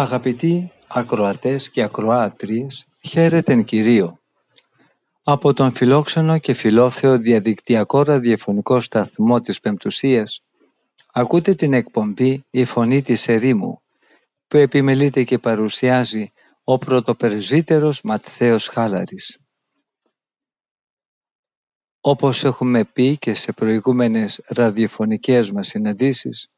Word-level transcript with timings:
Αγαπητοί 0.00 0.72
ακροατές 0.86 1.70
και 1.70 1.82
ακροάτριες, 1.82 2.86
χαίρετεν 3.08 3.64
Κυρίο. 3.64 4.20
Από 5.22 5.52
τον 5.52 5.72
φιλόξενο 5.74 6.38
και 6.38 6.54
φιλόθεο 6.54 7.18
διαδικτυακό 7.18 8.02
ραδιοφωνικό 8.02 8.80
σταθμό 8.80 9.40
της 9.40 9.60
Πεμπτουσίας 9.60 10.42
ακούτε 11.12 11.54
την 11.54 11.72
εκπομπή 11.72 12.44
«Η 12.50 12.64
Φωνή 12.64 13.02
της 13.02 13.28
Ερήμου» 13.28 13.82
που 14.46 14.56
επιμελείται 14.56 15.24
και 15.24 15.38
παρουσιάζει 15.38 16.32
ο 16.64 16.78
πρωτοπερσβύτερος 16.78 18.02
Ματθαίος 18.02 18.68
Χάλαρης. 18.68 19.38
Όπως 22.00 22.44
έχουμε 22.44 22.84
πει 22.84 23.18
και 23.18 23.34
σε 23.34 23.52
προηγούμενες 23.52 24.42
ραδιοφωνικές 24.46 25.50
μας 25.50 25.68
συναντήσεις, 25.68 26.48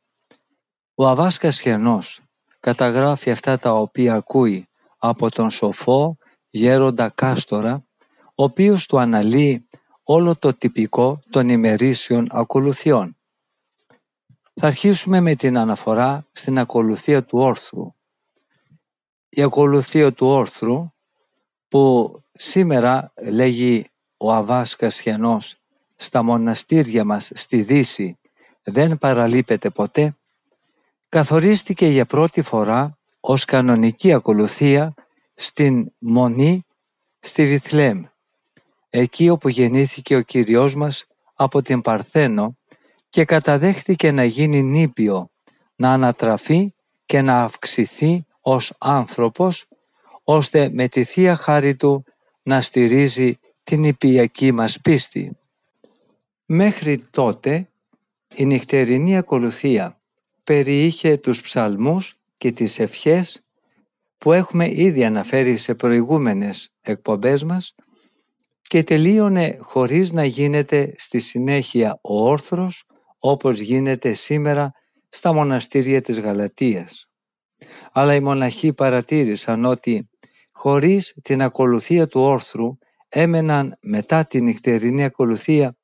ο 0.94 1.06
Αβάσκας 1.06 1.60
Χιανός 1.60 2.20
καταγράφει 2.62 3.30
αυτά 3.30 3.58
τα 3.58 3.72
οποία 3.72 4.14
ακούει 4.14 4.68
από 4.98 5.30
τον 5.30 5.50
σοφό 5.50 6.16
γέροντα 6.48 7.10
Κάστορα, 7.10 7.84
ο 8.34 8.42
οποίος 8.42 8.86
του 8.86 8.98
αναλύει 8.98 9.64
όλο 10.02 10.36
το 10.36 10.54
τυπικό 10.54 11.20
των 11.30 11.48
ημερήσιων 11.48 12.26
ακολουθιών. 12.30 13.16
Θα 14.54 14.66
αρχίσουμε 14.66 15.20
με 15.20 15.34
την 15.34 15.56
αναφορά 15.58 16.26
στην 16.32 16.58
ακολουθία 16.58 17.24
του 17.24 17.38
όρθρου. 17.38 17.94
Η 19.28 19.42
ακολουθία 19.42 20.12
του 20.12 20.26
όρθρου 20.26 20.92
που 21.68 22.12
σήμερα 22.32 23.12
λέγει 23.30 23.86
ο 24.16 24.32
Αβάς 24.32 24.76
Κασιανός 24.76 25.56
στα 25.96 26.22
μοναστήρια 26.22 27.04
μας 27.04 27.30
στη 27.34 27.62
Δύση 27.62 28.18
δεν 28.62 28.98
παραλείπεται 28.98 29.70
ποτέ, 29.70 30.16
καθορίστηκε 31.12 31.86
για 31.86 32.06
πρώτη 32.06 32.42
φορά 32.42 32.98
ως 33.20 33.44
κανονική 33.44 34.12
ακολουθία 34.12 34.94
στην 35.34 35.92
Μονή 35.98 36.66
στη 37.18 37.46
Βιθλέμ, 37.46 38.04
εκεί 38.88 39.28
όπου 39.28 39.48
γεννήθηκε 39.48 40.16
ο 40.16 40.20
Κύριος 40.20 40.74
μας 40.74 41.06
από 41.34 41.62
την 41.62 41.80
Παρθένο 41.80 42.58
και 43.08 43.24
καταδέχθηκε 43.24 44.10
να 44.10 44.24
γίνει 44.24 44.62
νήπιο, 44.62 45.30
να 45.74 45.92
ανατραφεί 45.92 46.74
και 47.04 47.22
να 47.22 47.42
αυξηθεί 47.42 48.26
ως 48.40 48.72
άνθρωπος, 48.78 49.68
ώστε 50.22 50.70
με 50.72 50.88
τη 50.88 51.04
Θεία 51.04 51.36
Χάρη 51.36 51.76
Του 51.76 52.04
να 52.42 52.60
στηρίζει 52.60 53.38
την 53.62 53.84
υπιακή 53.84 54.52
μας 54.52 54.80
πίστη. 54.80 55.38
Μέχρι 56.44 56.98
τότε 56.98 57.68
η 58.34 58.44
νυχτερινή 58.44 59.16
ακολουθία 59.16 59.96
περιείχε 60.44 61.16
τους 61.16 61.40
ψαλμούς 61.40 62.14
και 62.36 62.52
τις 62.52 62.78
ευχές 62.78 63.44
που 64.18 64.32
έχουμε 64.32 64.70
ήδη 64.70 65.04
αναφέρει 65.04 65.56
σε 65.56 65.74
προηγούμενες 65.74 66.68
εκπομπές 66.80 67.44
μας 67.44 67.74
και 68.62 68.82
τελείωνε 68.82 69.56
χωρίς 69.60 70.12
να 70.12 70.24
γίνεται 70.24 70.94
στη 70.96 71.18
συνέχεια 71.18 71.98
ο 72.02 72.28
όρθρος 72.28 72.84
όπως 73.18 73.60
γίνεται 73.60 74.12
σήμερα 74.12 74.72
στα 75.08 75.32
μοναστήρια 75.32 76.00
της 76.00 76.20
Γαλατίας. 76.20 77.06
Αλλά 77.92 78.14
οι 78.14 78.20
μοναχοί 78.20 78.72
παρατήρησαν 78.72 79.64
ότι 79.64 80.10
χωρίς 80.52 81.16
την 81.22 81.42
ακολουθία 81.42 82.06
του 82.06 82.20
όρθρου 82.20 82.78
έμεναν 83.08 83.76
μετά 83.82 84.24
την 84.24 84.44
νυχτερινή 84.44 85.04
ακολουθία 85.04 85.76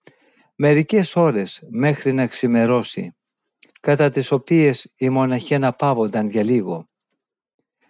μερικές 0.56 1.16
ώρες 1.16 1.62
μέχρι 1.70 2.12
να 2.12 2.26
ξημερώσει, 2.26 3.16
κατά 3.80 4.10
τις 4.10 4.30
οποίες 4.32 4.92
οι 4.96 5.08
μοναχοί 5.08 5.54
αναπαύονταν 5.54 6.28
για 6.28 6.42
λίγο. 6.42 6.88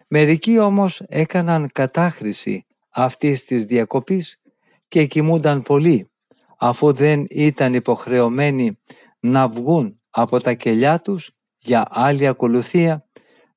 Μερικοί 0.08 0.58
όμως 0.58 1.00
έκαναν 1.06 1.70
κατάχρηση 1.72 2.66
αυτής 2.90 3.44
της 3.44 3.64
διακοπής 3.64 4.40
και 4.88 5.06
κοιμούνταν 5.06 5.62
πολύ, 5.62 6.10
αφού 6.58 6.92
δεν 6.92 7.26
ήταν 7.28 7.74
υποχρεωμένοι 7.74 8.78
να 9.20 9.48
βγουν 9.48 10.00
από 10.10 10.40
τα 10.40 10.52
κελιά 10.54 11.00
τους 11.00 11.30
για 11.56 11.86
άλλη 11.90 12.26
ακολουθία 12.26 13.06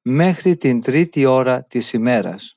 μέχρι 0.02 0.58
την 0.58 0.82
τρίτη 0.82 1.26
ώρα 1.26 1.64
της 1.64 1.94
ημέρας. 1.94 2.56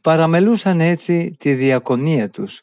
Παραμελούσαν 0.00 0.80
έτσι 0.80 1.36
τη 1.38 1.54
διακονία 1.54 2.30
τους 2.30 2.62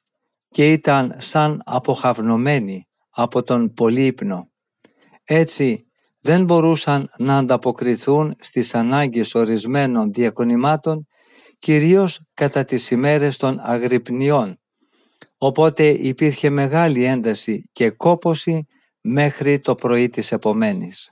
και 0.50 0.72
ήταν 0.72 1.16
σαν 1.18 1.62
αποχαυνομένοι 1.66 2.88
από 3.10 3.44
τον 3.44 3.74
πολύπνο. 3.74 4.52
Έτσι 5.30 5.88
δεν 6.22 6.44
μπορούσαν 6.44 7.10
να 7.18 7.38
ανταποκριθούν 7.38 8.36
στις 8.40 8.76
ανάγκες 8.76 9.36
ορισμένων 9.36 10.14
διακονημάτων 10.14 11.08
κυρίως 11.60 12.22
κατά 12.34 12.66
τις 12.66 12.92
ημέρες 12.92 13.38
των 13.38 13.60
αγρυπνιών 13.62 14.60
οπότε 15.38 15.88
υπήρχε 15.88 16.50
μεγάλη 16.50 17.04
ένταση 17.04 17.70
και 17.72 17.90
κόποση 17.90 18.68
μέχρι 19.02 19.60
το 19.60 19.76
πρωί 19.76 20.10
της 20.10 20.32
επομένης. 20.32 21.12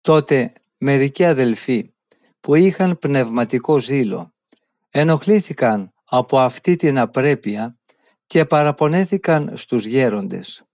Τότε 0.00 0.52
μερικοί 0.78 1.24
αδελφοί 1.24 1.94
που 2.40 2.54
είχαν 2.54 2.98
πνευματικό 2.98 3.78
ζήλο 3.78 4.34
ενοχλήθηκαν 4.90 5.92
από 6.04 6.38
αυτή 6.38 6.76
την 6.76 6.98
απρέπεια 6.98 7.78
και 8.26 8.44
παραπονέθηκαν 8.44 9.56
στους 9.56 9.86
γέροντες. 9.86 10.64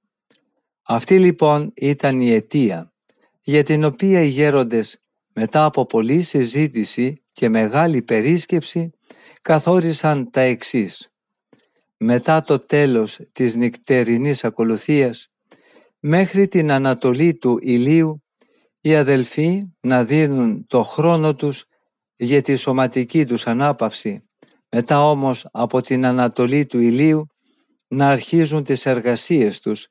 Αυτή 0.90 1.18
λοιπόν 1.18 1.72
ήταν 1.76 2.20
η 2.20 2.30
αιτία 2.30 2.92
για 3.40 3.62
την 3.62 3.84
οποία 3.84 4.22
οι 4.22 4.26
γέροντες 4.26 5.00
μετά 5.32 5.64
από 5.64 5.86
πολλή 5.86 6.22
συζήτηση 6.22 7.22
και 7.32 7.48
μεγάλη 7.48 8.02
περίσκεψη 8.02 8.90
καθόρισαν 9.42 10.30
τα 10.30 10.40
εξής. 10.40 11.12
Μετά 11.96 12.42
το 12.42 12.58
τέλος 12.58 13.20
της 13.32 13.56
νυκτερινής 13.56 14.44
ακολουθίας 14.44 15.28
μέχρι 15.98 16.48
την 16.48 16.70
ανατολή 16.70 17.34
του 17.34 17.58
ηλίου 17.60 18.22
οι 18.80 18.94
αδελφοί 18.94 19.62
να 19.80 20.04
δίνουν 20.04 20.66
το 20.66 20.82
χρόνο 20.82 21.34
τους 21.34 21.64
για 22.14 22.42
τη 22.42 22.56
σωματική 22.56 23.26
τους 23.26 23.46
ανάπαυση 23.46 24.28
μετά 24.68 25.10
όμως 25.10 25.46
από 25.52 25.80
την 25.80 26.04
ανατολή 26.04 26.66
του 26.66 26.80
ηλίου 26.80 27.26
να 27.88 28.08
αρχίζουν 28.08 28.64
τις 28.64 28.86
εργασίες 28.86 29.60
τους 29.60 29.88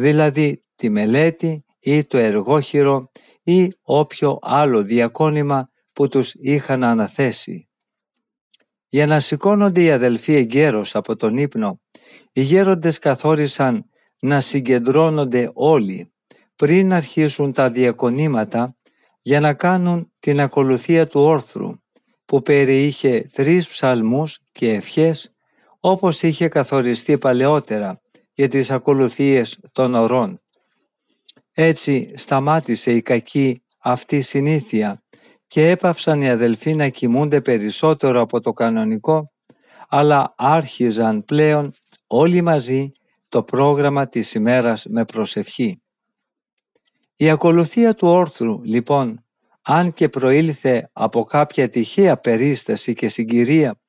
δηλαδή 0.00 0.64
τη 0.76 0.88
μελέτη 0.88 1.64
ή 1.80 2.04
το 2.04 2.18
εργόχειρο 2.18 3.10
ή 3.42 3.72
όποιο 3.82 4.38
άλλο 4.42 4.82
διακόνημα 4.82 5.70
που 5.92 6.08
τους 6.08 6.34
είχαν 6.34 6.84
αναθέσει. 6.84 7.68
Για 8.86 9.06
να 9.06 9.20
σηκώνονται 9.20 9.82
οι 9.82 9.90
αδελφοί 9.90 10.34
εγκαίρως 10.34 10.94
από 10.94 11.16
τον 11.16 11.36
ύπνο, 11.36 11.80
οι 12.32 12.40
γέροντες 12.40 12.98
καθόρισαν 12.98 13.84
να 14.20 14.40
συγκεντρώνονται 14.40 15.50
όλοι 15.54 16.12
πριν 16.56 16.92
αρχίσουν 16.92 17.52
τα 17.52 17.70
διακονήματα 17.70 18.76
για 19.20 19.40
να 19.40 19.54
κάνουν 19.54 20.12
την 20.18 20.40
ακολουθία 20.40 21.06
του 21.06 21.20
όρθρου 21.20 21.72
που 22.24 22.42
περιείχε 22.42 23.26
τρεις 23.32 23.68
ψαλμούς 23.68 24.38
και 24.52 24.72
ευχές 24.72 25.34
όπως 25.80 26.22
είχε 26.22 26.48
καθοριστεί 26.48 27.18
παλαιότερα 27.18 28.00
για 28.40 28.48
τις 28.48 28.70
ακολουθίες 28.70 29.60
των 29.72 29.94
ορών. 29.94 30.40
Έτσι 31.54 32.12
σταμάτησε 32.16 32.92
η 32.92 33.02
κακή 33.02 33.62
αυτή 33.78 34.20
συνήθεια 34.20 35.02
και 35.46 35.68
έπαυσαν 35.68 36.22
οι 36.22 36.30
αδελφοί 36.30 36.74
να 36.74 36.88
κοιμούνται 36.88 37.40
περισσότερο 37.40 38.20
από 38.20 38.40
το 38.40 38.52
κανονικό, 38.52 39.32
αλλά 39.88 40.34
άρχιζαν 40.36 41.24
πλέον 41.24 41.70
όλοι 42.06 42.42
μαζί 42.42 42.88
το 43.28 43.42
πρόγραμμα 43.42 44.08
της 44.08 44.34
ημέρας 44.34 44.86
με 44.88 45.04
προσευχή. 45.04 45.82
Η 47.16 47.30
ακολουθία 47.30 47.94
του 47.94 48.08
όρθρου, 48.08 48.62
λοιπόν, 48.62 49.24
αν 49.62 49.92
και 49.92 50.08
προήλθε 50.08 50.90
από 50.92 51.24
κάποια 51.24 51.68
τυχαία 51.68 52.16
περίσταση 52.16 52.94
και 52.94 53.08
συγκυρία, 53.08 53.80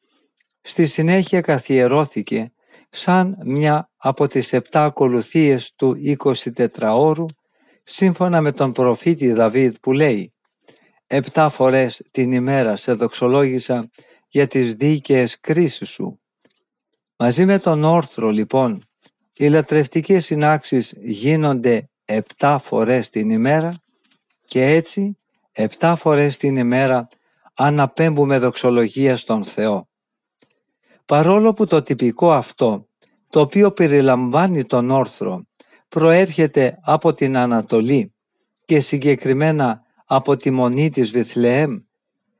στη 0.61 0.85
συνέχεια 0.85 1.41
καθιερώθηκε 1.41 2.53
σαν 2.89 3.37
μια 3.43 3.90
από 4.03 4.27
τις 4.27 4.53
επτά 4.53 4.83
ακολουθίες 4.83 5.73
του 5.75 5.95
24ωρου 6.23 7.25
σύμφωνα 7.83 8.41
με 8.41 8.51
τον 8.51 8.71
προφήτη 8.71 9.31
Δαβίδ 9.31 9.75
που 9.81 9.91
λέει 9.91 10.33
«Επτά 11.07 11.49
φορές 11.49 12.01
την 12.11 12.31
ημέρα 12.31 12.75
σε 12.75 12.93
δοξολόγησα 12.93 13.89
για 14.27 14.47
τις 14.47 14.75
δίκαιες 14.75 15.39
κρίσεις 15.39 15.89
σου». 15.89 16.21
Μαζί 17.15 17.45
με 17.45 17.59
τον 17.59 17.83
όρθρο 17.83 18.29
λοιπόν, 18.29 18.81
οι 19.33 19.47
λατρευτικές 19.47 20.25
συνάξεις 20.25 20.93
γίνονται 20.97 21.89
επτά 22.05 22.57
φορές 22.57 23.09
την 23.09 23.29
ημέρα 23.29 23.73
και 24.45 24.65
έτσι 24.65 25.17
επτά 25.51 25.95
φορές 25.95 26.37
την 26.37 26.55
ημέρα 26.55 27.07
αναπέμπουμε 27.53 28.37
δοξολογία 28.37 29.17
στον 29.17 29.43
Θεό. 29.43 29.89
Παρόλο 31.05 31.53
που 31.53 31.65
το 31.65 31.81
τυπικό 31.81 32.31
αυτό, 32.31 32.89
το 33.31 33.39
οποίο 33.39 33.71
περιλαμβάνει 33.71 34.65
τον 34.65 34.89
όρθρο, 34.89 35.45
προέρχεται 35.87 36.79
από 36.81 37.13
την 37.13 37.37
Ανατολή 37.37 38.13
και 38.65 38.79
συγκεκριμένα 38.79 39.81
από 40.05 40.35
τη 40.35 40.51
μονή 40.51 40.89
της 40.89 41.11
Βιθλεέμ, 41.11 41.77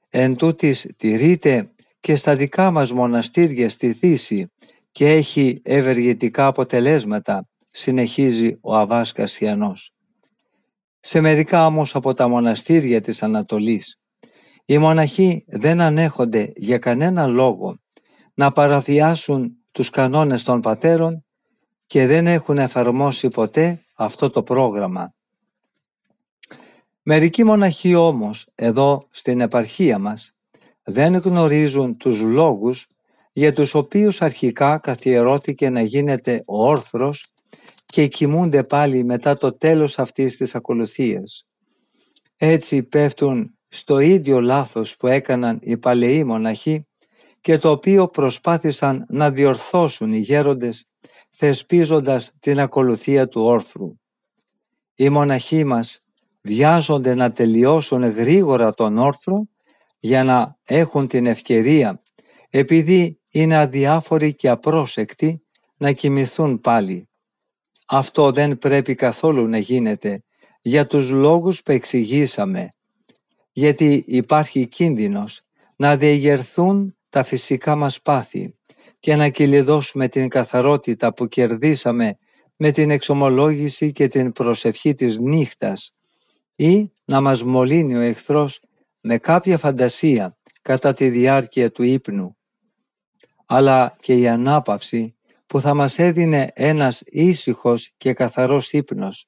εν 0.09 0.35
τούτης 0.35 0.87
τηρείται 0.97 1.71
και 1.99 2.15
στα 2.15 2.35
δικά 2.35 2.71
μας 2.71 2.91
μοναστήρια 2.91 3.69
στη 3.69 3.91
Δύση 3.91 4.51
και 4.91 5.11
έχει 5.11 5.61
ευεργετικά 5.63 6.45
αποτελέσματα, 6.45 7.47
συνεχίζει 7.67 8.57
ο 8.61 8.75
Αβάς 8.75 9.11
Κασιανός. 9.11 9.93
Σε 10.99 11.21
μερικά 11.21 11.65
όμως 11.65 11.95
από 11.95 12.13
τα 12.13 12.27
μοναστήρια 12.27 13.01
της 13.01 13.23
Ανατολής, 13.23 13.99
οι 14.65 14.77
μοναχοί 14.77 15.45
δεν 15.47 15.81
ανέχονται 15.81 16.51
για 16.55 16.77
κανένα 16.77 17.27
λόγο 17.27 17.79
να 18.33 18.51
παραβιάσουν 18.51 19.55
τους 19.71 19.89
κανόνες 19.89 20.43
των 20.43 20.61
πατέρων 20.61 21.25
και 21.85 22.05
δεν 22.05 22.27
έχουν 22.27 22.57
εφαρμόσει 22.57 23.27
ποτέ 23.27 23.81
αυτό 23.93 24.29
το 24.29 24.43
πρόγραμμα. 24.43 25.13
Μερικοί 27.03 27.43
μοναχοί 27.43 27.95
όμως 27.95 28.47
εδώ 28.55 29.07
στην 29.09 29.41
επαρχία 29.41 29.99
μας 29.99 30.31
δεν 30.83 31.15
γνωρίζουν 31.15 31.97
τους 31.97 32.21
λόγους 32.21 32.87
για 33.31 33.53
τους 33.53 33.73
οποίους 33.73 34.21
αρχικά 34.21 34.77
καθιερώθηκε 34.77 35.69
να 35.69 35.81
γίνεται 35.81 36.43
ο 36.45 36.67
όρθρος 36.67 37.25
και 37.85 38.07
κοιμούνται 38.07 38.63
πάλι 38.63 39.03
μετά 39.03 39.37
το 39.37 39.57
τέλος 39.57 39.99
αυτής 39.99 40.37
της 40.37 40.55
ακολουθίας. 40.55 41.47
Έτσι 42.37 42.83
πέφτουν 42.83 43.57
στο 43.67 43.99
ίδιο 43.99 44.41
λάθος 44.41 44.95
που 44.95 45.07
έκαναν 45.07 45.59
οι 45.61 45.77
παλαιοί 45.77 46.23
μοναχοί 46.23 46.87
και 47.41 47.57
το 47.57 47.69
οποίο 47.71 48.07
προσπάθησαν 48.07 49.05
να 49.09 49.31
διορθώσουν 49.31 50.13
οι 50.13 50.19
γέροντες 50.19 50.85
θεσπίζοντας 51.29 52.31
την 52.39 52.59
ακολουθία 52.59 53.27
του 53.27 53.41
όρθρου. 53.41 53.99
Οι 54.95 55.09
μοναχοί 55.09 55.63
μας 55.63 56.03
βιάζονται 56.41 57.13
να 57.13 57.31
τελειώσουν 57.31 58.03
γρήγορα 58.03 58.73
τον 58.73 58.97
όρθρο 58.97 59.47
για 59.97 60.23
να 60.23 60.57
έχουν 60.63 61.07
την 61.07 61.25
ευκαιρία 61.25 62.01
επειδή 62.49 63.19
είναι 63.31 63.57
αδιάφοροι 63.57 64.33
και 64.33 64.49
απρόσεκτοι 64.49 65.43
να 65.77 65.91
κοιμηθούν 65.91 66.59
πάλι. 66.59 67.09
Αυτό 67.87 68.31
δεν 68.31 68.57
πρέπει 68.57 68.95
καθόλου 68.95 69.47
να 69.47 69.57
γίνεται 69.57 70.23
για 70.61 70.87
τους 70.87 71.09
λόγους 71.09 71.63
που 71.63 71.71
εξηγήσαμε, 71.71 72.73
γιατί 73.51 74.03
υπάρχει 74.07 74.67
κίνδυνος 74.67 75.41
να 75.75 75.97
διεγερθούν 75.97 76.95
τα 77.11 77.23
φυσικά 77.23 77.75
μας 77.75 78.01
πάθη 78.01 78.55
και 78.99 79.15
να 79.15 79.29
κυλιδώσουμε 79.29 80.07
την 80.07 80.27
καθαρότητα 80.27 81.13
που 81.13 81.27
κερδίσαμε 81.27 82.17
με 82.55 82.71
την 82.71 82.89
εξομολόγηση 82.89 83.91
και 83.91 84.07
την 84.07 84.31
προσευχή 84.31 84.93
της 84.93 85.19
νύχτας 85.19 85.91
ή 86.55 86.91
να 87.05 87.21
μας 87.21 87.43
μολύνει 87.43 87.95
ο 87.95 87.99
εχθρός 87.99 88.61
με 89.01 89.17
κάποια 89.17 89.57
φαντασία 89.57 90.37
κατά 90.61 90.93
τη 90.93 91.09
διάρκεια 91.09 91.71
του 91.71 91.83
ύπνου. 91.83 92.37
Αλλά 93.45 93.97
και 93.99 94.13
η 94.13 94.27
ανάπαυση 94.27 95.15
που 95.47 95.61
θα 95.61 95.73
μας 95.73 95.99
έδινε 95.99 96.51
ένας 96.53 97.01
ήσυχος 97.05 97.91
και 97.97 98.13
καθαρός 98.13 98.71
ύπνος 98.71 99.25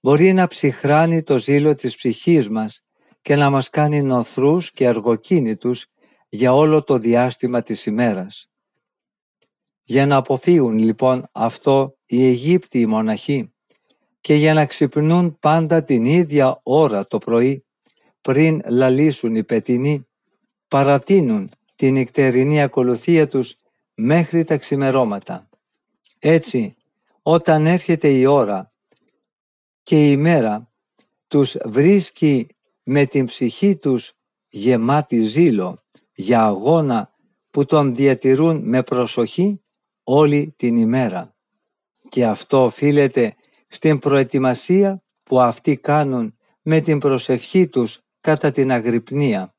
μπορεί 0.00 0.32
να 0.32 0.46
ψυχράνει 0.46 1.22
το 1.22 1.38
ζήλο 1.38 1.74
της 1.74 1.96
ψυχής 1.96 2.48
μας 2.48 2.82
και 3.22 3.36
να 3.36 3.50
μας 3.50 3.70
κάνει 3.70 4.02
νοθρούς 4.02 4.70
και 4.70 4.88
αργοκίνητους 4.88 5.86
για 6.30 6.54
όλο 6.54 6.82
το 6.82 6.98
διάστημα 6.98 7.62
της 7.62 7.86
ημέρας. 7.86 8.50
Για 9.82 10.06
να 10.06 10.16
αποφύγουν 10.16 10.78
λοιπόν 10.78 11.26
αυτό 11.32 11.96
οι 12.06 12.26
Αιγύπτιοι 12.26 12.84
μοναχοί 12.88 13.54
και 14.20 14.34
για 14.34 14.54
να 14.54 14.66
ξυπνούν 14.66 15.38
πάντα 15.38 15.84
την 15.84 16.04
ίδια 16.04 16.58
ώρα 16.62 17.06
το 17.06 17.18
πρωί 17.18 17.64
πριν 18.20 18.62
λαλήσουν 18.68 19.34
οι 19.34 19.44
πετινοί, 19.44 20.08
παρατείνουν 20.68 21.50
την 21.76 21.92
νυχτερινή 21.92 22.62
ακολουθία 22.62 23.28
τους 23.28 23.56
μέχρι 23.94 24.44
τα 24.44 24.56
ξημερώματα. 24.56 25.48
Έτσι, 26.18 26.74
όταν 27.22 27.66
έρχεται 27.66 28.08
η 28.08 28.24
ώρα 28.24 28.72
και 29.82 30.10
η 30.10 30.16
μέρα 30.16 30.72
τους 31.28 31.56
βρίσκει 31.64 32.46
με 32.82 33.06
την 33.06 33.24
ψυχή 33.24 33.76
τους 33.76 34.12
γεμάτη 34.46 35.24
ζήλο 35.24 35.82
για 36.20 36.44
αγώνα 36.44 37.14
που 37.50 37.64
τον 37.64 37.94
διατηρούν 37.94 38.60
με 38.64 38.82
προσοχή 38.82 39.62
όλη 40.04 40.54
την 40.56 40.76
ημέρα. 40.76 41.34
Και 42.08 42.26
αυτό 42.26 42.64
οφείλεται 42.64 43.34
στην 43.68 43.98
προετοιμασία 43.98 45.02
που 45.22 45.40
αυτοί 45.40 45.76
κάνουν 45.76 46.36
με 46.62 46.80
την 46.80 46.98
προσευχή 46.98 47.68
τους 47.68 48.00
κατά 48.20 48.50
την 48.50 48.72
αγρυπνία. 48.72 49.54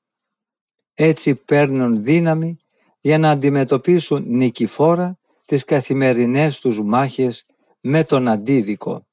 Έτσι 0.94 1.36
παίρνουν 1.36 2.04
δύναμη 2.04 2.58
για 3.00 3.18
να 3.18 3.30
αντιμετωπίσουν 3.30 4.24
νικηφόρα 4.28 5.20
τις 5.46 5.64
καθημερινές 5.64 6.60
τους 6.60 6.82
μάχες 6.82 7.46
με 7.82 8.04
τον 8.04 8.28
αντίδικο. 8.28 9.06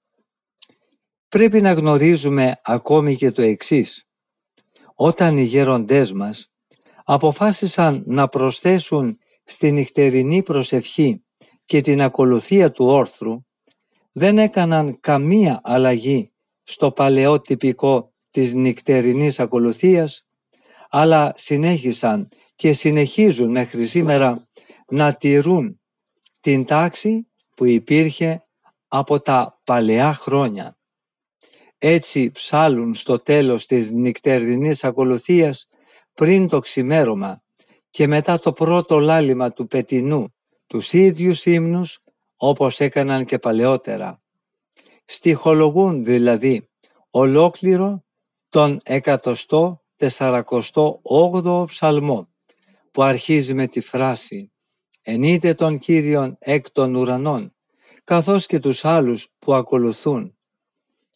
Πρέπει 1.29 1.61
να 1.61 1.73
γνωρίζουμε 1.73 2.61
ακόμη 2.65 3.17
και 3.17 3.31
το 3.31 3.43
εξής. 3.43 4.07
Όταν 4.95 5.37
οι 5.37 5.43
γέροντές 5.43 6.13
μας 6.13 6.51
αποφάσισαν 7.11 8.03
να 8.07 8.29
προσθέσουν 8.29 9.19
στη 9.45 9.73
νυχτερινή 9.73 10.43
προσευχή 10.43 11.25
και 11.65 11.81
την 11.81 12.03
ακολουθία 12.03 12.71
του 12.71 12.87
όρθρου, 12.87 13.45
δεν 14.13 14.39
έκαναν 14.39 15.01
καμία 15.01 15.61
αλλαγή 15.65 16.33
στο 16.63 16.93
παλαιό 16.93 17.41
τυπικό 17.41 18.11
της 18.31 18.55
νυχτερινής 18.55 19.41
ακολουθίας, 19.41 20.27
αλλά 20.89 21.33
συνέχισαν 21.37 22.29
και 22.55 22.73
συνεχίζουν 22.73 23.51
μέχρι 23.51 23.87
σήμερα 23.87 24.47
να 24.89 25.13
τηρούν 25.13 25.81
την 26.41 26.65
τάξη 26.65 27.29
που 27.55 27.65
υπήρχε 27.65 28.45
από 28.89 29.21
τα 29.21 29.61
παλαιά 29.65 30.13
χρόνια. 30.13 30.79
Έτσι 31.79 32.31
ψάλουν 32.31 32.95
στο 32.95 33.19
τέλος 33.19 33.67
της 33.67 33.91
νυχτερινής 33.91 34.85
ακολουθίας 34.85 35.69
πριν 36.19 36.49
το 36.49 36.61
ξημέρωμα 36.61 37.43
και 37.91 38.07
μετά 38.07 38.39
το 38.39 38.53
πρώτο 38.53 38.99
λάλημα 38.99 39.53
του 39.53 39.67
πετινού 39.67 40.35
τους 40.67 40.93
ίδιους 40.93 41.47
ύμνους 41.47 42.01
όπως 42.37 42.81
έκαναν 42.81 43.25
και 43.25 43.39
παλαιότερα. 43.39 44.23
Στιχολογούν 45.05 46.05
δηλαδή 46.05 46.69
ολόκληρο 47.11 48.05
τον 48.49 48.81
148ο 48.85 51.65
ψαλμό 51.67 52.29
που 52.91 53.03
αρχίζει 53.03 53.55
με 53.55 53.67
τη 53.67 53.81
φράση 53.81 54.53
«Ενείτε 55.03 55.55
τον 55.55 55.79
Κύριον 55.79 56.37
εκ 56.39 56.71
των 56.71 56.95
ουρανών» 56.95 57.55
καθώς 58.05 58.47
και 58.47 58.59
τους 58.59 58.85
άλλους 58.85 59.29
που 59.39 59.55
ακολουθούν 59.55 60.37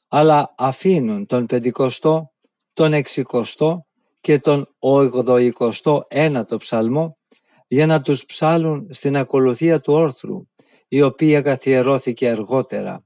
αλλά 0.09 0.55
αφήνουν 0.57 1.27
τον 1.27 1.47
πεντηκοστό, 1.47 2.33
τον 2.73 2.93
εξικοστό 2.93 3.87
και 4.23 4.39
τον 4.39 4.75
ογδοηκοστό 4.79 6.07
ένατο 6.09 6.57
ψαλμό 6.57 7.19
για 7.67 7.87
να 7.87 8.03
τους 8.03 8.25
ψάλουν 8.25 8.89
στην 8.91 9.17
ακολουθία 9.17 9.81
του 9.81 9.93
όρθρου, 9.93 10.47
η 10.89 11.03
οποία 11.03 11.41
καθιερώθηκε 11.41 12.29
αργότερα. 12.29 13.05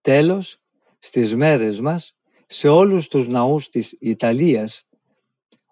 Τέλος, 0.00 0.56
στις 0.98 1.34
μέρες 1.34 1.80
μας, 1.80 2.16
σε 2.46 2.68
όλους 2.68 3.08
τους 3.08 3.28
ναούς 3.28 3.68
της 3.68 3.96
Ιταλίας, 4.00 4.88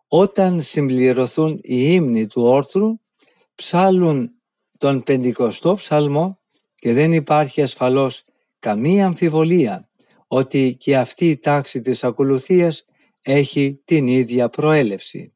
όταν 0.08 0.60
συμπληρωθούν 0.60 1.52
οι 1.62 1.92
ύμνοι 1.92 2.26
του 2.26 2.42
όρθρου, 2.42 3.00
ψάλουν 3.54 4.30
τον 4.78 5.02
πεντηκοστό 5.02 5.74
ψαλμό 5.74 6.40
και 6.74 6.92
δεν 6.92 7.12
υπάρχει 7.12 7.62
ασφαλώς 7.62 8.22
καμία 8.58 9.06
αμφιβολία 9.06 9.88
ότι 10.26 10.76
και 10.76 10.96
αυτή 10.96 11.28
η 11.28 11.38
τάξη 11.38 11.80
της 11.80 12.04
ακολουθίας 12.04 12.84
έχει 13.22 13.80
την 13.84 14.06
ίδια 14.06 14.48
προέλευση. 14.48 15.34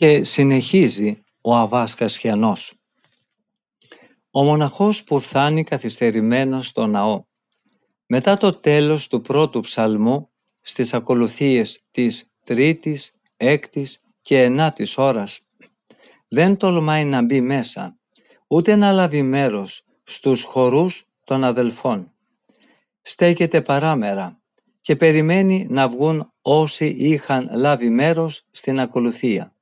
Και 0.00 0.24
συνεχίζει 0.24 1.22
ο 1.40 1.56
Αβάς 1.56 1.94
Κασιανός. 1.94 2.72
Ο 4.30 4.42
μοναχός 4.42 5.04
που 5.04 5.20
φτάνει 5.20 5.64
καθυστερημένος 5.64 6.66
στο 6.66 6.86
ναό 6.86 7.24
μετά 8.06 8.36
το 8.36 8.52
τέλος 8.52 9.08
του 9.08 9.20
πρώτου 9.20 9.60
ψαλμού 9.60 10.30
στις 10.60 10.94
ακολουθίες 10.94 11.84
της 11.90 12.30
τρίτης, 12.44 13.14
έκτης 13.36 14.00
και 14.20 14.42
ενάτης 14.42 14.98
ώρας 14.98 15.40
δεν 16.28 16.56
τολμάει 16.56 17.04
να 17.04 17.22
μπει 17.22 17.40
μέσα 17.40 17.98
ούτε 18.46 18.76
να 18.76 18.92
λάβει 18.92 19.22
μέρος 19.22 19.84
στους 20.04 20.42
χορούς 20.42 21.06
των 21.24 21.44
αδελφών. 21.44 22.12
Στέκεται 23.02 23.60
παράμερα 23.62 24.40
και 24.80 24.96
περιμένει 24.96 25.66
να 25.70 25.88
βγουν 25.88 26.32
όσοι 26.42 26.86
είχαν 26.86 27.50
λάβει 27.52 27.90
μέρος 27.90 28.46
στην 28.50 28.80
ακολουθία. 28.80 29.54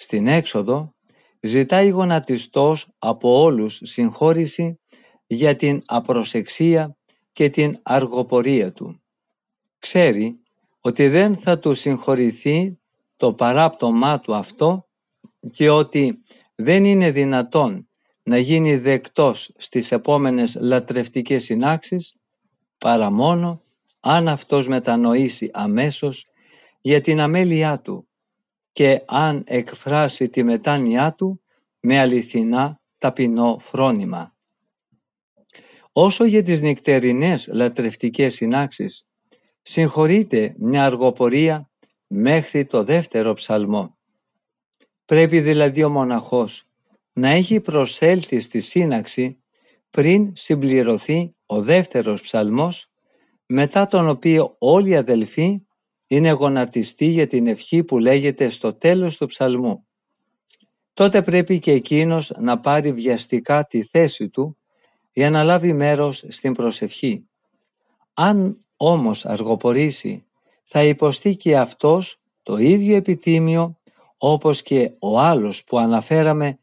Στην 0.00 0.26
έξοδο 0.26 0.94
ζητάει 1.40 1.88
γονατιστός 1.88 2.88
από 2.98 3.40
όλους 3.40 3.80
συγχώρηση 3.84 4.80
για 5.26 5.56
την 5.56 5.80
απροσεξία 5.86 6.96
και 7.32 7.50
την 7.50 7.78
αργοπορία 7.82 8.72
του. 8.72 9.02
Ξέρει 9.78 10.42
ότι 10.80 11.08
δεν 11.08 11.36
θα 11.36 11.58
του 11.58 11.74
συγχωρηθεί 11.74 12.78
το 13.16 13.34
παράπτωμά 13.34 14.20
του 14.20 14.34
αυτό 14.34 14.88
και 15.50 15.70
ότι 15.70 16.22
δεν 16.54 16.84
είναι 16.84 17.10
δυνατόν 17.10 17.88
να 18.22 18.38
γίνει 18.38 18.76
δεκτός 18.76 19.52
στις 19.56 19.92
επόμενες 19.92 20.56
λατρευτικές 20.60 21.44
συνάξεις 21.44 22.14
παρά 22.78 23.10
μόνο 23.10 23.62
αν 24.00 24.28
αυτός 24.28 24.68
μετανοήσει 24.68 25.50
αμέσως 25.52 26.26
για 26.80 27.00
την 27.00 27.20
αμέλειά 27.20 27.80
του 27.80 28.07
και 28.78 29.02
αν 29.06 29.42
εκφράσει 29.46 30.28
τη 30.28 30.42
μετάνοιά 30.42 31.14
του 31.14 31.40
με 31.80 31.98
αληθινά 31.98 32.80
ταπεινό 32.98 33.56
φρόνημα. 33.60 34.36
Όσο 35.92 36.24
για 36.24 36.42
τις 36.42 36.60
νυχτερινές 36.60 37.48
λατρευτικές 37.52 38.34
συνάξεις, 38.34 39.06
συγχωρείται 39.62 40.54
μια 40.58 40.84
αργοπορία 40.84 41.70
μέχρι 42.06 42.64
το 42.64 42.84
δεύτερο 42.84 43.32
ψαλμό. 43.32 43.98
Πρέπει 45.04 45.40
δηλαδή 45.40 45.84
ο 45.84 45.90
μοναχός 45.90 46.64
να 47.12 47.28
έχει 47.28 47.60
προσέλθει 47.60 48.40
στη 48.40 48.60
σύναξη 48.60 49.42
πριν 49.90 50.32
συμπληρωθεί 50.34 51.34
ο 51.46 51.62
δεύτερος 51.62 52.20
ψαλμός, 52.20 52.90
μετά 53.46 53.88
τον 53.88 54.08
οποίο 54.08 54.54
όλοι 54.58 54.88
οι 54.88 54.96
αδελφοί 54.96 55.62
είναι 56.08 56.30
γονατιστοί 56.30 57.06
για 57.06 57.26
την 57.26 57.46
ευχή 57.46 57.84
που 57.84 57.98
λέγεται 57.98 58.48
στο 58.48 58.74
τέλος 58.74 59.16
του 59.16 59.26
ψαλμού. 59.26 59.86
Τότε 60.92 61.22
πρέπει 61.22 61.58
και 61.58 61.72
εκείνος 61.72 62.32
να 62.36 62.60
πάρει 62.60 62.92
βιαστικά 62.92 63.66
τη 63.66 63.82
θέση 63.82 64.28
του 64.28 64.56
για 65.12 65.30
να 65.30 65.44
λάβει 65.44 65.72
μέρος 65.72 66.24
στην 66.28 66.52
προσευχή. 66.52 67.28
Αν 68.14 68.64
όμως 68.76 69.26
αργοπορήσει, 69.26 70.26
θα 70.62 70.84
υποστεί 70.84 71.36
και 71.36 71.58
αυτός 71.58 72.20
το 72.42 72.56
ίδιο 72.56 72.96
επιτίμιο 72.96 73.78
όπως 74.18 74.62
και 74.62 74.92
ο 74.98 75.18
άλλος 75.20 75.64
που 75.64 75.78
αναφέραμε 75.78 76.58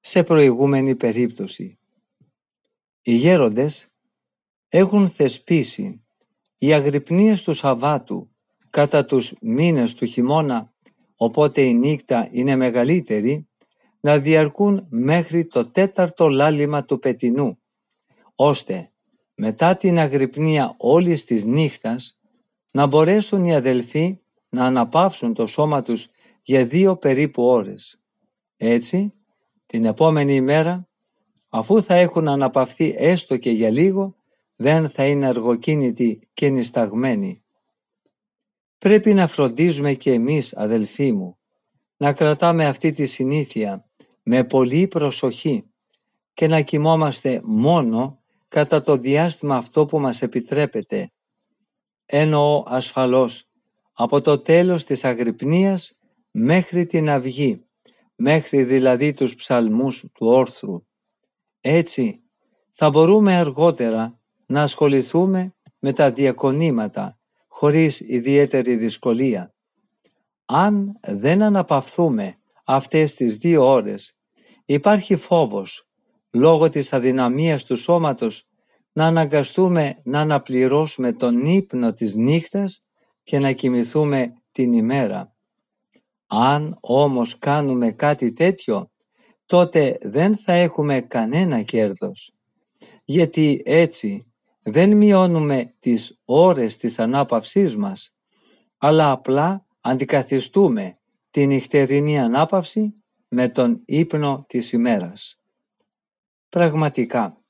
σε 0.00 0.22
προηγούμενη 0.22 0.94
περίπτωση. 0.94 1.78
Οι 3.02 3.14
γέροντες 3.14 3.88
έχουν 4.68 5.08
θεσπίσει 5.08 6.04
οι 6.58 6.72
αγρυπνίες 6.72 7.42
του 7.42 7.52
Σαββάτου 7.52 8.30
κατά 8.70 9.04
τους 9.04 9.34
μήνες 9.40 9.94
του 9.94 10.04
χειμώνα, 10.04 10.72
οπότε 11.16 11.60
η 11.60 11.74
νύχτα 11.74 12.28
είναι 12.30 12.56
μεγαλύτερη, 12.56 13.48
να 14.00 14.18
διαρκούν 14.18 14.86
μέχρι 14.88 15.46
το 15.46 15.70
τέταρτο 15.70 16.28
λάλημα 16.28 16.84
του 16.84 16.98
πετινού, 16.98 17.58
ώστε 18.34 18.92
μετά 19.34 19.76
την 19.76 19.98
αγρυπνία 19.98 20.74
όλης 20.76 21.24
της 21.24 21.44
νύχτας 21.44 22.18
να 22.72 22.86
μπορέσουν 22.86 23.44
οι 23.44 23.54
αδελφοί 23.54 24.18
να 24.48 24.64
αναπαύσουν 24.64 25.34
το 25.34 25.46
σώμα 25.46 25.82
τους 25.82 26.08
για 26.42 26.64
δύο 26.66 26.96
περίπου 26.96 27.44
ώρες. 27.44 28.00
Έτσι, 28.56 29.12
την 29.66 29.84
επόμενη 29.84 30.34
ημέρα, 30.34 30.88
αφού 31.48 31.82
θα 31.82 31.94
έχουν 31.94 32.28
αναπαυθεί 32.28 32.94
έστω 32.96 33.36
και 33.36 33.50
για 33.50 33.70
λίγο, 33.70 34.16
δεν 34.56 34.88
θα 34.88 35.06
είναι 35.06 35.26
αργοκίνητοι 35.26 36.20
και 36.34 36.48
νησταγμένοι. 36.48 37.42
Πρέπει 38.78 39.14
να 39.14 39.26
φροντίζουμε 39.26 39.94
και 39.94 40.12
εμείς, 40.12 40.56
αδελφοί 40.56 41.12
μου, 41.12 41.38
να 41.96 42.12
κρατάμε 42.12 42.66
αυτή 42.66 42.92
τη 42.92 43.06
συνήθεια 43.06 43.84
με 44.22 44.44
πολύ 44.44 44.88
προσοχή 44.88 45.64
και 46.34 46.46
να 46.46 46.60
κοιμόμαστε 46.60 47.40
μόνο 47.44 48.22
κατά 48.48 48.82
το 48.82 48.96
διάστημα 48.96 49.56
αυτό 49.56 49.86
που 49.86 49.98
μας 49.98 50.22
επιτρέπεται. 50.22 51.10
Εννοώ 52.06 52.62
ασφαλώς 52.66 53.44
από 53.92 54.20
το 54.20 54.38
τέλος 54.38 54.84
της 54.84 55.04
αγρυπνίας 55.04 55.98
μέχρι 56.30 56.86
την 56.86 57.10
αυγή, 57.10 57.64
μέχρι 58.14 58.62
δηλαδή 58.62 59.14
τους 59.14 59.34
ψαλμούς 59.34 60.04
του 60.12 60.26
όρθρου. 60.26 60.82
Έτσι 61.60 62.22
θα 62.72 62.90
μπορούμε 62.90 63.36
αργότερα 63.36 64.20
να 64.46 64.62
ασχοληθούμε 64.62 65.54
με 65.78 65.92
τα 65.92 66.12
διακονήματα 66.12 67.17
χωρίς 67.58 68.00
ιδιαίτερη 68.00 68.76
δυσκολία. 68.76 69.54
Αν 70.44 70.98
δεν 71.06 71.42
αναπαυθούμε 71.42 72.38
αυτές 72.64 73.14
τις 73.14 73.36
δύο 73.36 73.66
ώρες, 73.66 74.16
υπάρχει 74.64 75.16
φόβος 75.16 75.88
λόγω 76.32 76.68
της 76.68 76.92
αδυναμίας 76.92 77.64
του 77.64 77.76
σώματος 77.76 78.44
να 78.92 79.06
αναγκαστούμε 79.06 80.00
να 80.04 80.20
αναπληρώσουμε 80.20 81.12
τον 81.12 81.44
ύπνο 81.44 81.92
της 81.92 82.14
νύχτας 82.14 82.84
και 83.22 83.38
να 83.38 83.52
κοιμηθούμε 83.52 84.32
την 84.52 84.72
ημέρα. 84.72 85.34
Αν 86.26 86.78
όμως 86.80 87.38
κάνουμε 87.38 87.90
κάτι 87.90 88.32
τέτοιο, 88.32 88.90
τότε 89.46 89.98
δεν 90.00 90.36
θα 90.36 90.52
έχουμε 90.52 91.00
κανένα 91.00 91.62
κέρδος, 91.62 92.32
γιατί 93.04 93.62
έτσι 93.64 94.27
δεν 94.70 94.96
μειώνουμε 94.96 95.74
τις 95.78 96.20
ώρες 96.24 96.76
της 96.76 96.98
ανάπαυσής 96.98 97.76
μας, 97.76 98.10
αλλά 98.78 99.10
απλά 99.10 99.66
αντικαθιστούμε 99.80 100.98
την 101.30 101.48
νυχτερινή 101.48 102.18
ανάπαυση 102.18 102.94
με 103.28 103.48
τον 103.48 103.82
ύπνο 103.84 104.44
της 104.48 104.72
ημέρας. 104.72 105.40
Πραγματικά, 106.48 107.42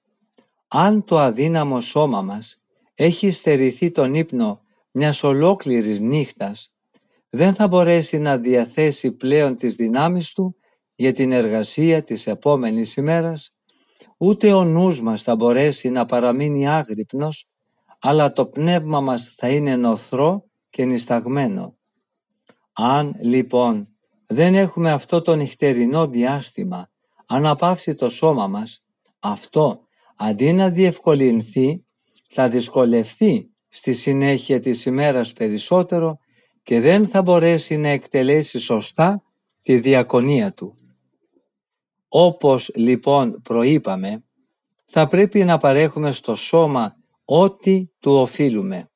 αν 0.68 1.04
το 1.04 1.18
αδύναμο 1.18 1.80
σώμα 1.80 2.22
μας 2.22 2.60
έχει 2.94 3.30
στερηθεί 3.30 3.90
τον 3.90 4.14
ύπνο 4.14 4.60
μιας 4.90 5.22
ολόκληρης 5.22 6.00
νύχτας, 6.00 6.72
δεν 7.28 7.54
θα 7.54 7.68
μπορέσει 7.68 8.18
να 8.18 8.38
διαθέσει 8.38 9.12
πλέον 9.12 9.56
τις 9.56 9.74
δυνάμεις 9.74 10.32
του 10.32 10.56
για 10.94 11.12
την 11.12 11.32
εργασία 11.32 12.02
της 12.02 12.26
επόμενης 12.26 12.96
ημέρας, 12.96 13.52
ούτε 14.18 14.52
ο 14.52 14.64
νους 14.64 15.02
μας 15.02 15.22
θα 15.22 15.36
μπορέσει 15.36 15.88
να 15.88 16.04
παραμείνει 16.04 16.68
άγρυπνος, 16.68 17.48
αλλά 17.98 18.32
το 18.32 18.46
πνεύμα 18.46 19.00
μας 19.00 19.34
θα 19.36 19.48
είναι 19.48 19.76
νοθρό 19.76 20.44
και 20.70 20.84
νησταγμένο. 20.84 21.76
Αν 22.72 23.16
λοιπόν 23.20 23.88
δεν 24.26 24.54
έχουμε 24.54 24.90
αυτό 24.90 25.22
το 25.22 25.34
νυχτερινό 25.34 26.06
διάστημα 26.06 26.90
αναπαύσει 27.26 27.94
το 27.94 28.08
σώμα 28.08 28.46
μας, 28.46 28.84
αυτό 29.18 29.80
αντί 30.16 30.52
να 30.52 30.70
διευκολυνθεί 30.70 31.84
θα 32.30 32.48
δυσκολευτεί 32.48 33.50
στη 33.68 33.92
συνέχεια 33.92 34.60
της 34.60 34.86
ημέρας 34.86 35.32
περισσότερο 35.32 36.18
και 36.62 36.80
δεν 36.80 37.08
θα 37.08 37.22
μπορέσει 37.22 37.76
να 37.76 37.88
εκτελέσει 37.88 38.58
σωστά 38.58 39.22
τη 39.58 39.78
διακονία 39.78 40.52
του. 40.52 40.74
Όπως 42.08 42.70
λοιπόν 42.74 43.40
προείπαμε, 43.42 44.24
θα 44.84 45.06
πρέπει 45.06 45.44
να 45.44 45.56
παρέχουμε 45.58 46.10
στο 46.10 46.34
σώμα 46.34 46.96
ό,τι 47.24 47.86
του 48.00 48.12
οφείλουμε. 48.12 48.90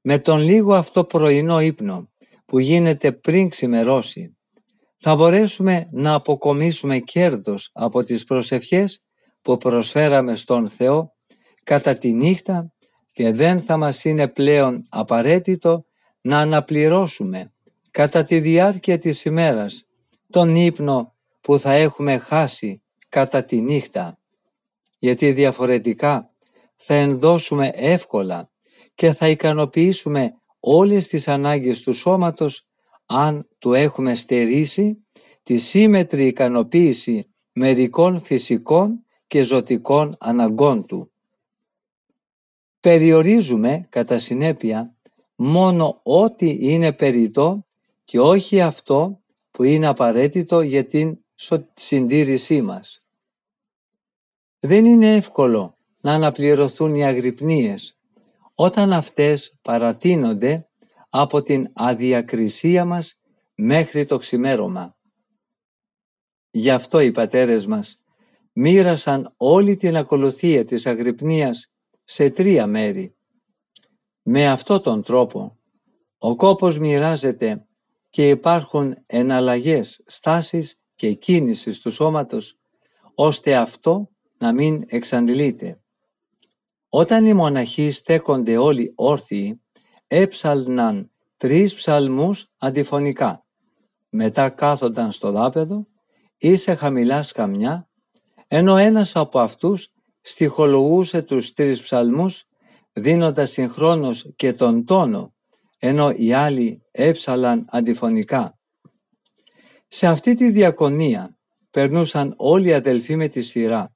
Με 0.00 0.18
τον 0.18 0.38
λίγο 0.38 0.74
αυτό 0.74 1.04
πρωινό 1.04 1.60
ύπνο 1.60 2.10
που 2.44 2.58
γίνεται 2.58 3.12
πριν 3.12 3.48
ξημερώσει, 3.48 4.36
θα 4.96 5.16
μπορέσουμε 5.16 5.88
να 5.92 6.14
αποκομίσουμε 6.14 6.98
κέρδος 6.98 7.70
από 7.72 8.02
τις 8.02 8.24
προσευχές 8.24 9.02
που 9.42 9.56
προσφέραμε 9.56 10.36
στον 10.36 10.68
Θεό 10.68 11.12
κατά 11.64 11.94
τη 11.94 12.12
νύχτα 12.12 12.72
και 13.12 13.32
δεν 13.32 13.62
θα 13.62 13.76
μας 13.76 14.04
είναι 14.04 14.28
πλέον 14.28 14.86
απαραίτητο 14.88 15.84
να 16.20 16.38
αναπληρώσουμε 16.38 17.52
κατά 17.90 18.24
τη 18.24 18.40
διάρκεια 18.40 18.98
της 18.98 19.24
ημέρας 19.24 19.86
τον 20.30 20.56
ύπνο 20.56 21.16
που 21.48 21.58
θα 21.58 21.72
έχουμε 21.72 22.18
χάσει 22.18 22.82
κατά 23.08 23.42
τη 23.42 23.60
νύχτα, 23.60 24.18
γιατί 24.98 25.32
διαφορετικά 25.32 26.30
θα 26.76 26.94
ενδώσουμε 26.94 27.70
εύκολα 27.74 28.50
και 28.94 29.12
θα 29.12 29.28
ικανοποιήσουμε 29.28 30.34
όλες 30.60 31.06
τις 31.08 31.28
ανάγκες 31.28 31.80
του 31.80 31.92
σώματος 31.92 32.66
αν 33.06 33.48
του 33.58 33.74
έχουμε 33.74 34.14
στερήσει 34.14 35.06
τη 35.42 35.58
σύμμετρη 35.58 36.26
ικανοποίηση 36.26 37.34
μερικών 37.52 38.20
φυσικών 38.20 39.04
και 39.26 39.42
ζωτικών 39.42 40.16
αναγκών 40.20 40.86
του. 40.86 41.12
Περιορίζουμε 42.80 43.86
κατά 43.88 44.18
συνέπεια 44.18 44.96
μόνο 45.34 46.00
ό,τι 46.02 46.56
είναι 46.60 46.92
περιττό 46.92 47.66
και 48.04 48.20
όχι 48.20 48.60
αυτό 48.60 49.20
που 49.50 49.62
είναι 49.64 49.86
απαραίτητο 49.86 50.60
για 50.60 50.86
την 50.86 51.18
συντήρησή 51.74 52.62
μας. 52.62 53.02
Δεν 54.58 54.84
είναι 54.84 55.16
εύκολο 55.16 55.76
να 56.00 56.12
αναπληρωθούν 56.12 56.94
οι 56.94 57.04
αγρυπνίες 57.04 57.98
όταν 58.54 58.92
αυτές 58.92 59.58
παρατείνονται 59.62 60.68
από 61.08 61.42
την 61.42 61.70
αδιακρισία 61.72 62.84
μας 62.84 63.20
μέχρι 63.54 64.06
το 64.06 64.18
ξημέρωμα. 64.18 64.96
Γι' 66.50 66.70
αυτό 66.70 67.00
οι 67.00 67.10
πατέρες 67.10 67.66
μας 67.66 68.02
μοίρασαν 68.52 69.34
όλη 69.36 69.76
την 69.76 69.96
ακολουθία 69.96 70.64
της 70.64 70.86
αγρυπνίας 70.86 71.72
σε 72.04 72.30
τρία 72.30 72.66
μέρη. 72.66 73.16
Με 74.22 74.48
αυτό 74.48 74.80
τον 74.80 75.02
τρόπο 75.02 75.58
ο 76.18 76.36
κόπος 76.36 76.78
μοιράζεται 76.78 77.66
και 78.10 78.28
υπάρχουν 78.28 78.94
εναλλαγές 79.06 80.02
στάσεις 80.06 80.80
και 80.98 81.12
κίνησης 81.12 81.78
του 81.78 81.90
σώματος 81.90 82.58
ώστε 83.14 83.54
αυτό 83.54 84.10
να 84.38 84.52
μην 84.52 84.84
εξαντλείται. 84.86 85.80
Όταν 86.88 87.26
οι 87.26 87.34
μοναχοί 87.34 87.90
στέκονται 87.90 88.56
όλοι 88.56 88.92
όρθιοι 88.94 89.62
έψαλναν 90.06 91.10
τρεις 91.36 91.74
ψαλμούς 91.74 92.46
αντιφωνικά. 92.58 93.44
Μετά 94.08 94.50
κάθονταν 94.50 95.12
στο 95.12 95.30
δάπεδο 95.30 95.86
ή 96.36 96.56
σε 96.56 96.74
χαμηλάς 96.74 97.28
σκαμιά 97.28 97.88
ενώ 98.46 98.76
ένας 98.76 99.16
από 99.16 99.40
αυτούς 99.40 99.92
στιχολογούσε 100.20 101.22
τους 101.22 101.52
τρεις 101.52 101.82
ψαλμούς 101.82 102.44
δίνοντας 102.92 103.50
συγχρόνως 103.50 104.32
και 104.36 104.52
τον 104.52 104.84
τόνο 104.84 105.34
ενώ 105.78 106.10
οι 106.10 106.32
άλλοι 106.32 106.82
έψαλαν 106.90 107.64
αντιφωνικά. 107.68 108.57
Σε 109.88 110.06
αυτή 110.06 110.34
τη 110.34 110.50
διακονία 110.50 111.36
περνούσαν 111.70 112.34
όλοι 112.36 112.68
οι 112.68 112.72
αδελφοί 112.72 113.16
με 113.16 113.28
τη 113.28 113.42
σειρά. 113.42 113.92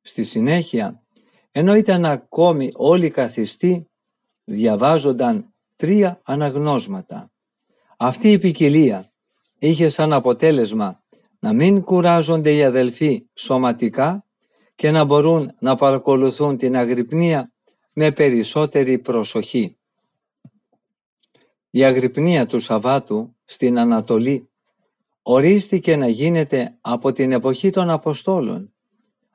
Στη 0.00 0.24
συνέχεια, 0.24 1.00
ενώ 1.50 1.74
ήταν 1.74 2.04
ακόμη 2.04 2.70
όλοι 2.72 3.10
καθιστοί, 3.10 3.90
διαβάζονταν 4.44 5.54
τρία 5.76 6.20
αναγνώσματα. 6.24 7.30
Αυτή 7.96 8.30
η 8.32 8.38
ποικιλία 8.38 9.12
είχε 9.58 9.88
σαν 9.88 10.12
αποτέλεσμα 10.12 11.02
να 11.38 11.52
μην 11.52 11.82
κουράζονται 11.82 12.54
οι 12.54 12.64
αδελφοί 12.64 13.26
σωματικά 13.34 14.26
και 14.74 14.90
να 14.90 15.04
μπορούν 15.04 15.50
να 15.58 15.74
παρακολουθούν 15.74 16.56
την 16.56 16.76
αγρυπνία 16.76 17.52
με 17.92 18.12
περισσότερη 18.12 18.98
προσοχή. 18.98 19.76
Η 21.70 21.84
αγρυπνία 21.84 22.46
του 22.46 22.60
Σαββάτου 22.60 23.36
στην 23.44 23.78
Ανατολή 23.78 24.51
ορίστηκε 25.22 25.96
να 25.96 26.08
γίνεται 26.08 26.78
από 26.80 27.12
την 27.12 27.32
εποχή 27.32 27.70
των 27.70 27.90
Αποστόλων, 27.90 28.74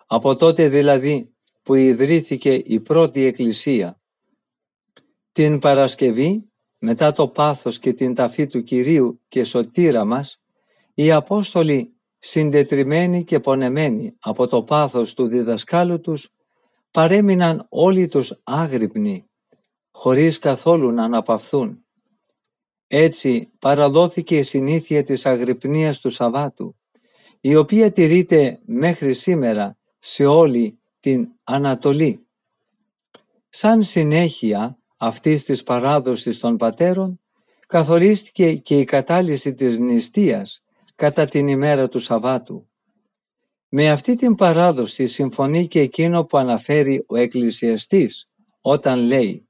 από 0.05 0.35
τότε 0.35 0.69
δηλαδή 0.69 1.35
που 1.63 1.75
ιδρύθηκε 1.75 2.53
η 2.53 2.79
πρώτη 2.79 3.23
Εκκλησία. 3.23 4.01
Την 5.31 5.59
Παρασκευή, 5.59 6.49
μετά 6.77 7.11
το 7.11 7.27
πάθος 7.27 7.79
και 7.79 7.93
την 7.93 8.13
ταφή 8.13 8.47
του 8.47 8.63
Κυρίου 8.63 9.21
και 9.27 9.43
Σωτήρα 9.43 10.05
μας, 10.05 10.41
οι 10.93 11.11
Απόστολοι 11.11 11.95
συντετριμένοι 12.19 13.23
και 13.23 13.39
πονεμένοι 13.39 14.15
από 14.19 14.47
το 14.47 14.63
πάθος 14.63 15.13
του 15.13 15.27
διδασκάλου 15.27 15.99
τους, 15.99 16.29
παρέμειναν 16.91 17.65
όλοι 17.69 18.07
τους 18.07 18.39
άγρυπνοι, 18.43 19.29
χωρίς 19.91 20.39
καθόλου 20.39 20.91
να 20.91 21.03
αναπαυθούν. 21.03 21.86
Έτσι 22.87 23.51
παραδόθηκε 23.59 24.37
η 24.37 24.43
συνήθεια 24.43 25.03
της 25.03 25.25
αγρυπνίας 25.25 25.99
του 25.99 26.09
Σαββάτου, 26.09 26.75
η 27.39 27.55
οποία 27.55 27.91
τηρείται 27.91 28.59
μέχρι 28.65 29.13
σήμερα 29.13 29.77
σε 29.99 30.25
όλη 30.25 30.79
την 30.99 31.27
Ανατολή. 31.43 32.27
Σαν 33.49 33.81
συνέχεια 33.81 34.77
αυτής 34.97 35.43
της 35.43 35.63
παράδοσης 35.63 36.39
των 36.39 36.57
πατέρων, 36.57 37.19
καθορίστηκε 37.67 38.53
και 38.53 38.79
η 38.79 38.83
κατάλυση 38.83 39.53
της 39.53 39.79
νηστείας 39.79 40.63
κατά 40.95 41.25
την 41.25 41.47
ημέρα 41.47 41.87
του 41.87 41.99
Σαββάτου. 41.99 42.69
Με 43.69 43.89
αυτή 43.91 44.15
την 44.15 44.35
παράδοση 44.35 45.07
συμφωνεί 45.07 45.67
και 45.67 45.79
εκείνο 45.79 46.25
που 46.25 46.37
αναφέρει 46.37 47.03
ο 47.07 47.15
εκκλησιαστής 47.15 48.29
όταν 48.61 48.99
λέει 48.99 49.47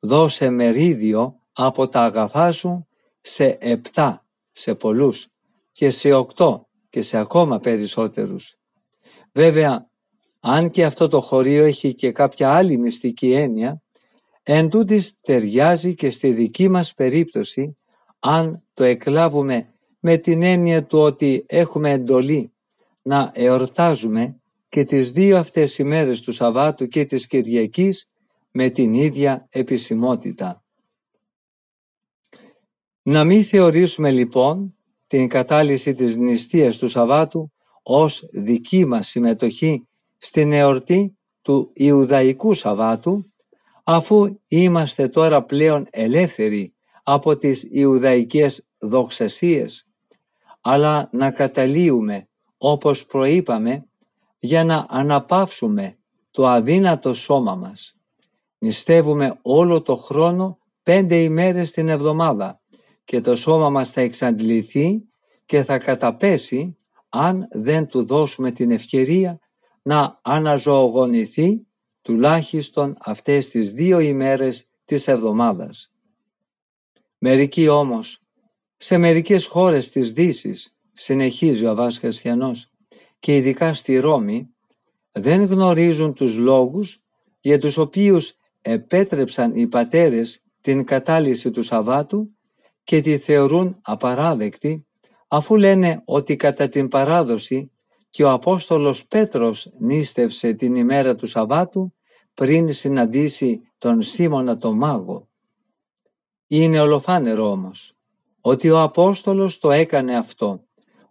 «Δώσε 0.00 0.50
μερίδιο 0.50 1.37
από 1.60 1.88
τα 1.88 2.02
αγαθά 2.02 2.52
σου 2.52 2.86
σε 3.20 3.56
επτά, 3.60 4.26
σε 4.50 4.74
πολλούς 4.74 5.28
και 5.72 5.90
σε 5.90 6.12
οκτώ 6.12 6.68
και 6.88 7.02
σε 7.02 7.18
ακόμα 7.18 7.58
περισσότερους. 7.58 8.54
Βέβαια, 9.32 9.90
αν 10.40 10.70
και 10.70 10.84
αυτό 10.84 11.08
το 11.08 11.20
χωρίο 11.20 11.64
έχει 11.64 11.94
και 11.94 12.12
κάποια 12.12 12.54
άλλη 12.54 12.76
μυστική 12.76 13.32
έννοια, 13.32 13.82
εν 14.42 14.68
τούτης 14.68 15.20
ταιριάζει 15.20 15.94
και 15.94 16.10
στη 16.10 16.32
δική 16.32 16.68
μας 16.68 16.94
περίπτωση 16.94 17.76
αν 18.18 18.64
το 18.74 18.84
εκλάβουμε 18.84 19.72
με 20.00 20.16
την 20.16 20.42
έννοια 20.42 20.86
του 20.86 20.98
ότι 20.98 21.44
έχουμε 21.48 21.90
εντολή 21.90 22.52
να 23.02 23.30
εορτάζουμε 23.34 24.40
και 24.68 24.84
τις 24.84 25.10
δύο 25.10 25.38
αυτές 25.38 25.78
ημέρες 25.78 26.20
του 26.20 26.32
Σαββάτου 26.32 26.86
και 26.86 27.04
της 27.04 27.26
Κυριακής 27.26 28.10
με 28.50 28.70
την 28.70 28.94
ίδια 28.94 29.46
επισημότητα. 29.50 30.62
Να 33.02 33.24
μην 33.24 33.44
θεωρήσουμε 33.44 34.10
λοιπόν 34.10 34.74
την 35.06 35.28
κατάλυση 35.28 35.92
της 35.92 36.16
νηστείας 36.16 36.76
του 36.76 36.88
Σαββάτου 36.88 37.52
ως 37.82 38.28
δική 38.32 38.86
μας 38.86 39.08
συμμετοχή 39.08 39.88
στην 40.18 40.52
εορτή 40.52 41.18
του 41.42 41.70
Ιουδαϊκού 41.74 42.54
Σαββάτου 42.54 43.32
αφού 43.84 44.38
είμαστε 44.48 45.08
τώρα 45.08 45.44
πλέον 45.44 45.86
ελεύθεροι 45.90 46.74
από 47.02 47.36
τις 47.36 47.66
Ιουδαϊκές 47.70 48.68
δοξασίες 48.78 49.88
αλλά 50.60 51.08
να 51.12 51.30
καταλύουμε 51.30 52.28
όπως 52.58 53.06
προείπαμε 53.06 53.88
για 54.38 54.64
να 54.64 54.86
αναπαύσουμε 54.88 55.98
το 56.30 56.46
αδύνατο 56.46 57.14
σώμα 57.14 57.54
μας. 57.54 57.96
Νηστεύουμε 58.58 59.38
όλο 59.42 59.82
το 59.82 59.96
χρόνο 59.96 60.58
πέντε 60.82 61.16
ημέρες 61.16 61.70
την 61.70 61.88
εβδομάδα 61.88 62.57
και 63.08 63.20
το 63.20 63.36
σώμα 63.36 63.70
μας 63.70 63.90
θα 63.90 64.00
εξαντληθεί 64.00 65.02
και 65.46 65.62
θα 65.62 65.78
καταπέσει 65.78 66.76
αν 67.08 67.48
δεν 67.50 67.86
του 67.86 68.04
δώσουμε 68.04 68.50
την 68.50 68.70
ευκαιρία 68.70 69.38
να 69.82 70.20
αναζωογονηθεί 70.22 71.66
τουλάχιστον 72.02 72.96
αυτές 73.00 73.48
τις 73.48 73.72
δύο 73.72 73.98
ημέρες 73.98 74.68
της 74.84 75.08
εβδομάδας. 75.08 75.92
Μερικοί 77.18 77.68
όμως, 77.68 78.20
σε 78.76 78.98
μερικές 78.98 79.46
χώρες 79.46 79.88
της 79.88 80.12
δύσης, 80.12 80.76
συνεχίζει 80.92 81.64
ο 81.64 81.70
Αβάς 81.70 81.98
Χριστιανός, 81.98 82.70
και 83.18 83.36
ειδικά 83.36 83.74
στη 83.74 83.98
Ρώμη, 83.98 84.54
δεν 85.12 85.44
γνωρίζουν 85.44 86.14
τους 86.14 86.36
λόγους 86.36 87.02
για 87.40 87.58
τους 87.58 87.76
οποίους 87.76 88.34
επέτρεψαν 88.60 89.54
οι 89.54 89.66
πατέρες 89.66 90.42
την 90.60 90.84
κατάλυση 90.84 91.50
του 91.50 91.62
Σαββάτου 91.62 92.32
και 92.88 93.00
τη 93.00 93.18
θεωρούν 93.18 93.78
απαράδεκτη 93.82 94.86
αφού 95.28 95.56
λένε 95.56 96.02
ότι 96.04 96.36
κατά 96.36 96.68
την 96.68 96.88
παράδοση 96.88 97.72
και 98.10 98.24
ο 98.24 98.30
Απόστολος 98.30 99.06
Πέτρος 99.06 99.72
νίστευσε 99.78 100.52
την 100.52 100.74
ημέρα 100.74 101.14
του 101.14 101.26
Σαββάτου 101.26 101.94
πριν 102.34 102.72
συναντήσει 102.72 103.60
τον 103.78 104.02
Σίμωνα 104.02 104.56
τον 104.56 104.76
Μάγο. 104.76 105.28
Είναι 106.46 106.80
ολοφάνερο 106.80 107.50
όμως 107.50 107.96
ότι 108.40 108.70
ο 108.70 108.82
Απόστολος 108.82 109.58
το 109.58 109.70
έκανε 109.70 110.16
αυτό 110.16 110.64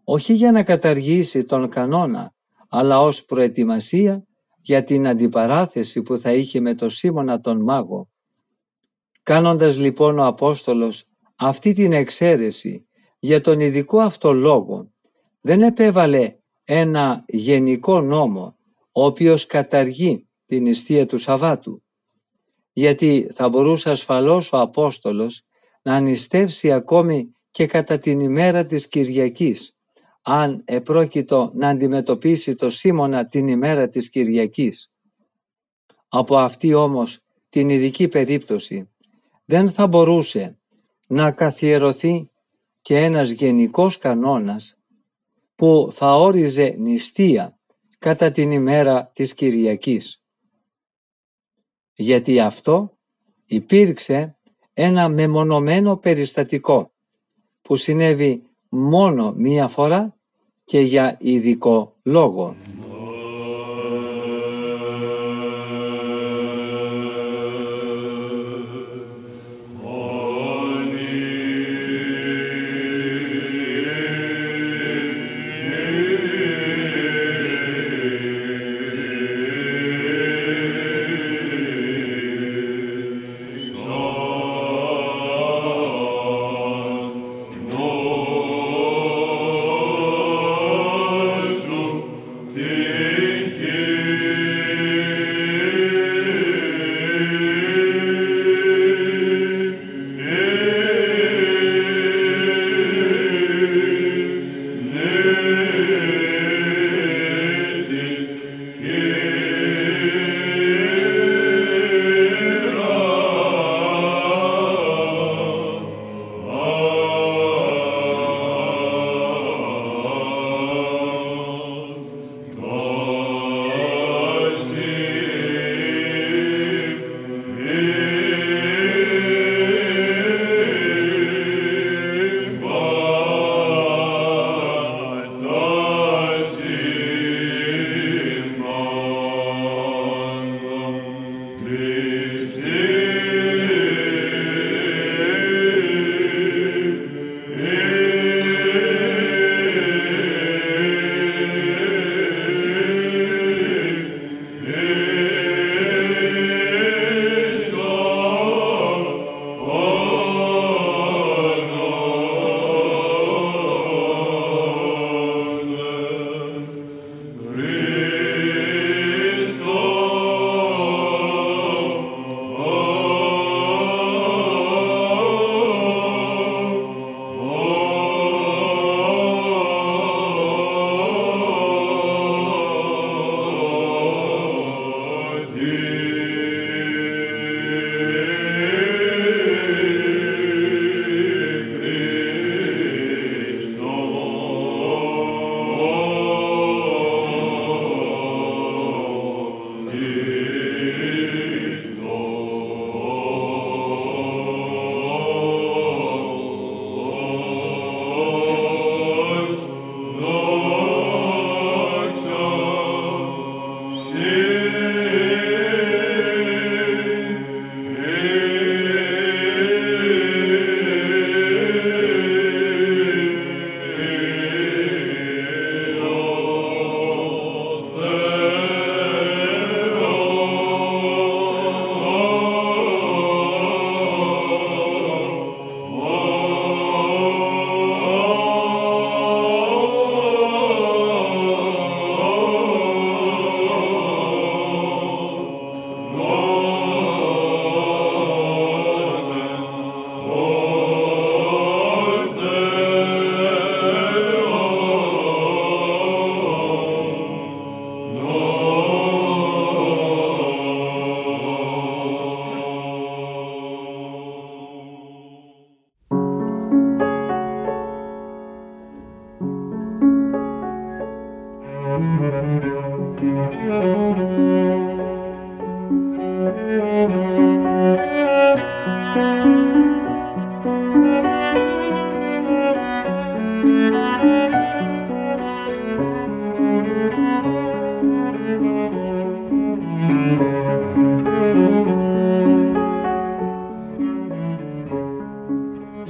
όχι 0.04 0.34
για 0.34 0.52
να 0.52 0.64
καταργήσει 0.64 1.44
τον 1.44 1.70
κανόνα 1.70 2.34
αλλά 2.70 3.00
ως 3.00 3.26
προετοιμασία 3.26 4.24
για 4.62 4.84
την 4.84 5.08
αντιπαράθεση 5.08 6.02
που 6.02 6.18
θα 6.18 6.34
είχε 6.34 6.60
με 6.60 6.74
τον 6.74 6.90
Σίμωνα 6.90 7.40
τον 7.40 7.62
Μάγο. 7.62 8.10
Κάνοντας 9.24 9.78
λοιπόν 9.78 10.20
ο 10.20 10.26
Απόστολος 10.26 11.08
αυτή 11.38 11.74
την 11.74 11.94
εξαίρεση 11.94 12.88
για 13.20 13.42
τον 13.42 13.60
ειδικό 13.60 14.00
αυτό 14.00 14.34
λόγο 14.34 14.92
δεν 15.42 15.62
επέβαλε 15.62 16.36
ένα 16.64 17.24
γενικό 17.28 18.02
νόμο 18.02 18.58
ο 18.92 19.06
οποίος 19.06 19.46
καταργεί 19.46 20.28
την 20.46 20.64
νηστεία 20.64 21.06
του 21.06 21.18
Σαββάτου 21.18 21.84
γιατί 22.72 23.30
θα 23.34 23.50
μπορούσε 23.50 23.90
ασφαλώς 23.90 24.54
ο 24.54 24.60
Απόστολος 24.60 25.42
να 25.82 26.00
νηστεύσει 26.00 26.72
ακόμη 26.72 27.32
και 27.52 27.66
κατά 27.66 27.98
την 27.98 28.20
ημέρα 28.20 28.66
της 28.66 28.88
Κυριακής, 28.88 29.76
αν 30.22 30.62
επρόκειτο 30.66 31.52
να 31.54 31.68
αντιμετωπίσει 31.68 32.56
το 32.56 32.70
Σίμωνα 32.70 33.28
την 33.28 33.48
ημέρα 33.48 33.90
της 33.90 34.10
Κυριακής. 34.10 34.92
Από 36.08 36.38
αυτή 36.38 36.74
όμως 36.74 37.20
την 37.50 37.70
ειδική 37.70 38.08
περίπτωση 38.08 38.90
δεν 39.46 39.70
θα 39.70 39.88
μπορούσε 39.88 40.60
να 41.08 41.32
καθιερωθεί 41.32 42.30
και 42.82 42.98
ένας 42.98 43.30
γενικός 43.30 43.98
κανόνας 43.98 44.78
που 45.56 45.90
θα 45.92 46.16
όριζε 46.16 46.76
νηστεία 46.78 47.58
κατά 48.00 48.32
την 48.32 48.52
ημέρα 48.52 49.12
της 49.14 49.34
Κυριακής. 49.34 50.24
Γιατί 51.94 52.40
αυτό 52.40 52.98
υπήρξε 53.46 54.38
ένα 54.74 55.10
μεμονωμένο 55.10 55.98
περιστατικό 55.98 56.92
που 57.62 57.76
συνέβη 57.76 58.44
μόνο 58.70 59.34
μία 59.36 59.68
φορά 59.68 60.18
και 60.66 60.80
για 60.80 61.18
ειδικό 61.20 61.96
λόγο. 62.04 62.56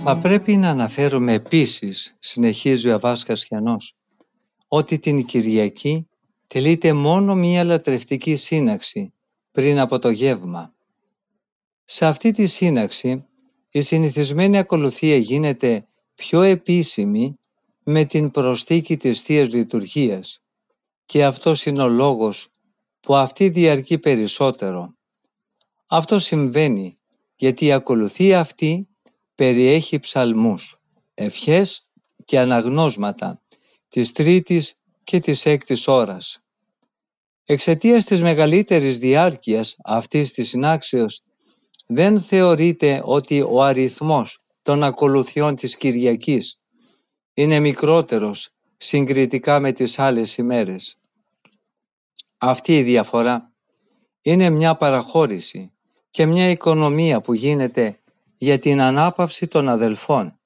Θα 0.09 0.17
πρέπει 0.17 0.57
να 0.57 0.69
αναφέρουμε 0.69 1.33
επίσης, 1.33 2.15
συνεχίζει 2.19 2.89
ο 2.89 2.93
Αβάς 2.93 3.23
Κασιανός, 3.23 3.95
ότι 4.67 4.99
την 4.99 5.25
Κυριακή 5.25 6.07
τελείται 6.47 6.93
μόνο 6.93 7.35
μία 7.35 7.63
λατρευτική 7.63 8.35
σύναξη 8.35 9.13
πριν 9.51 9.79
από 9.79 9.99
το 9.99 10.09
γεύμα. 10.09 10.73
Σε 11.83 12.05
αυτή 12.05 12.31
τη 12.31 12.45
σύναξη 12.45 13.25
η 13.69 13.81
συνηθισμένη 13.81 14.57
ακολουθία 14.57 15.17
γίνεται 15.17 15.87
πιο 16.15 16.41
επίσημη 16.41 17.39
με 17.83 18.05
την 18.05 18.31
προσθήκη 18.31 18.97
της 18.97 19.21
Θείας 19.21 19.49
Λειτουργίας 19.49 20.43
και 21.05 21.25
αυτός 21.25 21.65
είναι 21.65 21.81
ο 21.81 21.87
λόγος 21.87 22.47
που 22.99 23.15
αυτή 23.15 23.49
διαρκεί 23.49 23.97
περισσότερο. 23.97 24.93
Αυτό 25.87 26.19
συμβαίνει 26.19 26.97
γιατί 27.35 27.65
η 27.65 27.71
ακολουθία 27.71 28.39
αυτή 28.39 28.87
περιέχει 29.37 29.99
ψαλμούς 29.99 30.79
ευχές 31.13 31.87
και 32.25 32.39
αναγνώσματα 32.39 33.41
της 33.87 34.11
τρίτης 34.11 34.73
και 35.03 35.19
της 35.19 35.45
έκτης 35.45 35.87
ώρας. 35.87 36.39
Εξαιτίας 37.45 38.05
της 38.05 38.21
μεγαλύτερης 38.21 38.97
διάρκειας 38.97 39.75
αυτής 39.83 40.31
της 40.31 40.49
συνάξεως 40.49 41.23
δεν 41.87 42.21
θεωρείται 42.21 43.01
ότι 43.03 43.41
ο 43.41 43.63
αριθμός 43.63 44.39
των 44.61 44.83
ακολουθιών 44.83 45.55
της 45.55 45.77
Κυριακής 45.77 46.59
είναι 47.33 47.59
μικρότερος 47.59 48.49
συγκριτικά 48.77 49.59
με 49.59 49.71
τις 49.71 49.99
άλλες 49.99 50.37
ημέρες. 50.37 50.99
Αυτή 52.37 52.77
η 52.77 52.83
διαφορά 52.83 53.51
είναι 54.21 54.49
μια 54.49 54.75
παραχώρηση 54.75 55.71
και 56.09 56.25
μια 56.25 56.49
οικονομία 56.49 57.21
που 57.21 57.33
γίνεται 57.33 57.99
για 58.37 58.59
την 58.59 58.81
ανάπαυση 58.81 59.47
των 59.47 59.69
αδελφών, 59.69 60.39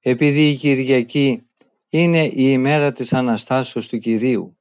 επειδή 0.00 0.48
η 0.48 0.56
Κυριακή 0.56 1.46
είναι 1.88 2.24
η 2.24 2.32
ημέρα 2.34 2.92
της 2.92 3.12
Αναστάσεως 3.12 3.88
του 3.88 3.98
Κυρίου. 3.98 4.58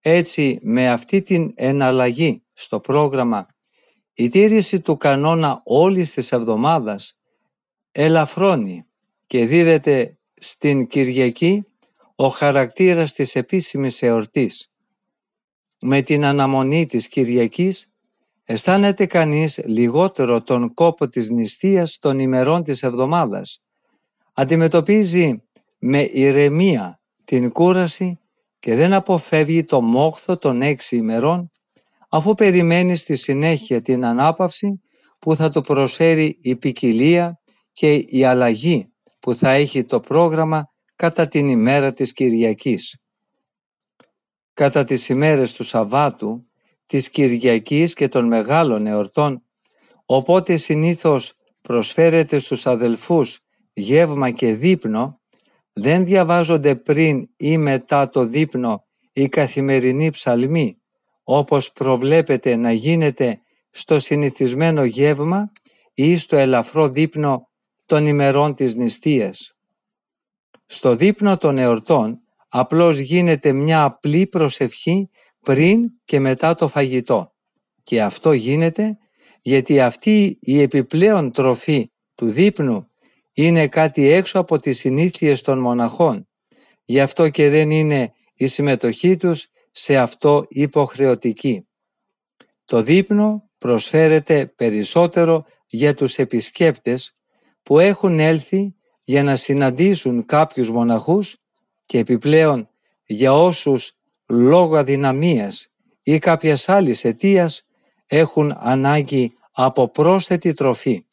Έτσι, 0.00 0.58
με 0.62 0.90
αυτή 0.90 1.22
την 1.22 1.52
εναλλαγή 1.54 2.42
στο 2.52 2.80
πρόγραμμα, 2.80 3.46
η 4.14 4.28
τήρηση 4.28 4.80
του 4.80 4.96
κανόνα 4.96 5.60
όλης 5.64 6.12
της 6.12 6.32
εβδομάδας 6.32 7.18
ελαφρώνει 7.92 8.86
και 9.26 9.46
δίδεται 9.46 10.18
στην 10.34 10.86
Κυριακή 10.86 11.64
ο 12.14 12.28
χαρακτήρας 12.28 13.12
της 13.12 13.36
επίσημης 13.36 14.02
εορτής. 14.02 14.70
Με 15.80 16.02
την 16.02 16.24
αναμονή 16.24 16.86
της 16.86 17.08
Κυριακής 17.08 17.89
αισθάνεται 18.52 19.06
κανείς 19.06 19.60
λιγότερο 19.64 20.42
τον 20.42 20.74
κόπο 20.74 21.08
της 21.08 21.30
νηστείας 21.30 21.98
των 21.98 22.18
ημερών 22.18 22.62
της 22.62 22.82
εβδομάδας. 22.82 23.62
Αντιμετωπίζει 24.34 25.42
με 25.78 26.02
ηρεμία 26.02 27.00
την 27.24 27.52
κούραση 27.52 28.18
και 28.58 28.74
δεν 28.74 28.92
αποφεύγει 28.92 29.64
το 29.64 29.80
μόχθο 29.80 30.38
των 30.38 30.62
έξι 30.62 30.96
ημερών 30.96 31.50
αφού 32.08 32.34
περιμένει 32.34 32.96
στη 32.96 33.16
συνέχεια 33.16 33.82
την 33.82 34.04
ανάπαυση 34.04 34.80
που 35.20 35.34
θα 35.34 35.50
του 35.50 35.60
προσφέρει 35.60 36.38
η 36.40 36.56
ποικιλία 36.56 37.40
και 37.72 37.94
η 37.94 38.24
αλλαγή 38.24 38.92
που 39.18 39.34
θα 39.34 39.50
έχει 39.50 39.84
το 39.84 40.00
πρόγραμμα 40.00 40.70
κατά 40.96 41.28
την 41.28 41.48
ημέρα 41.48 41.92
της 41.92 42.12
Κυριακής. 42.12 43.00
Κατά 44.52 44.84
τις 44.84 45.08
ημέρες 45.08 45.52
του 45.52 45.64
Σαββάτου, 45.64 46.49
της 46.90 47.10
Κυριακής 47.10 47.94
και 47.94 48.08
των 48.08 48.26
μεγάλων 48.26 48.86
εορτών, 48.86 49.42
οπότε 50.04 50.56
συνήθως 50.56 51.32
προσφέρεται 51.60 52.38
στους 52.38 52.66
αδελφούς 52.66 53.40
γεύμα 53.72 54.30
και 54.30 54.54
δείπνο, 54.54 55.20
δεν 55.72 56.04
διαβάζονται 56.04 56.74
πριν 56.74 57.28
ή 57.36 57.58
μετά 57.58 58.08
το 58.08 58.24
δείπνο 58.24 58.84
η 59.12 59.28
καθημερινή 59.28 60.10
ψαλμή, 60.10 60.80
όπως 61.22 61.72
προβλέπεται 61.72 62.56
να 62.56 62.72
γίνεται 62.72 63.40
στο 63.70 63.98
συνηθισμένο 63.98 64.84
γεύμα 64.84 65.52
ή 65.94 66.18
στο 66.18 66.36
ελαφρό 66.36 66.88
δείπνο 66.88 67.48
των 67.86 68.06
ημερών 68.06 68.54
της 68.54 68.74
νηστείας. 68.74 69.56
Στο 70.66 70.94
δείπνο 70.94 71.36
των 71.36 71.58
εορτών 71.58 72.20
απλώς 72.48 72.98
γίνεται 72.98 73.52
μια 73.52 73.84
απλή 73.84 74.26
προσευχή 74.26 75.10
πριν 75.40 75.90
και 76.04 76.20
μετά 76.20 76.54
το 76.54 76.68
φαγητό 76.68 77.34
και 77.82 78.02
αυτό 78.02 78.32
γίνεται 78.32 78.98
γιατί 79.40 79.80
αυτή 79.80 80.38
η 80.40 80.60
επιπλέον 80.60 81.32
τροφή 81.32 81.90
του 82.14 82.26
δείπνου 82.26 82.90
είναι 83.32 83.68
κάτι 83.68 84.08
έξω 84.08 84.38
από 84.38 84.58
τις 84.58 84.78
συνήθειες 84.78 85.40
των 85.40 85.58
μοναχών. 85.58 86.28
Γι' 86.84 87.00
αυτό 87.00 87.28
και 87.28 87.48
δεν 87.48 87.70
είναι 87.70 88.12
η 88.34 88.46
συμμετοχή 88.46 89.16
τους 89.16 89.46
σε 89.70 89.96
αυτό 89.96 90.46
υποχρεωτική. 90.48 91.68
Το 92.64 92.82
δείπνο 92.82 93.50
προσφέρεται 93.58 94.46
περισσότερο 94.46 95.44
για 95.66 95.94
τους 95.94 96.18
επισκέπτες 96.18 97.14
που 97.62 97.78
έχουν 97.78 98.18
έλθει 98.18 98.74
για 99.02 99.22
να 99.22 99.36
συναντήσουν 99.36 100.24
κάποιους 100.24 100.70
μοναχούς 100.70 101.36
και 101.86 101.98
επιπλέον 101.98 102.68
για 103.04 103.34
όσους 103.34 103.99
λόγω 104.30 104.76
αδυναμίας 104.76 105.68
ή 106.02 106.18
κάποιας 106.18 106.68
άλλης 106.68 107.04
αιτίας 107.04 107.66
έχουν 108.06 108.56
ανάγκη 108.58 109.32
από 109.52 109.88
πρόσθετη 109.88 110.52
τροφή. 110.52 111.04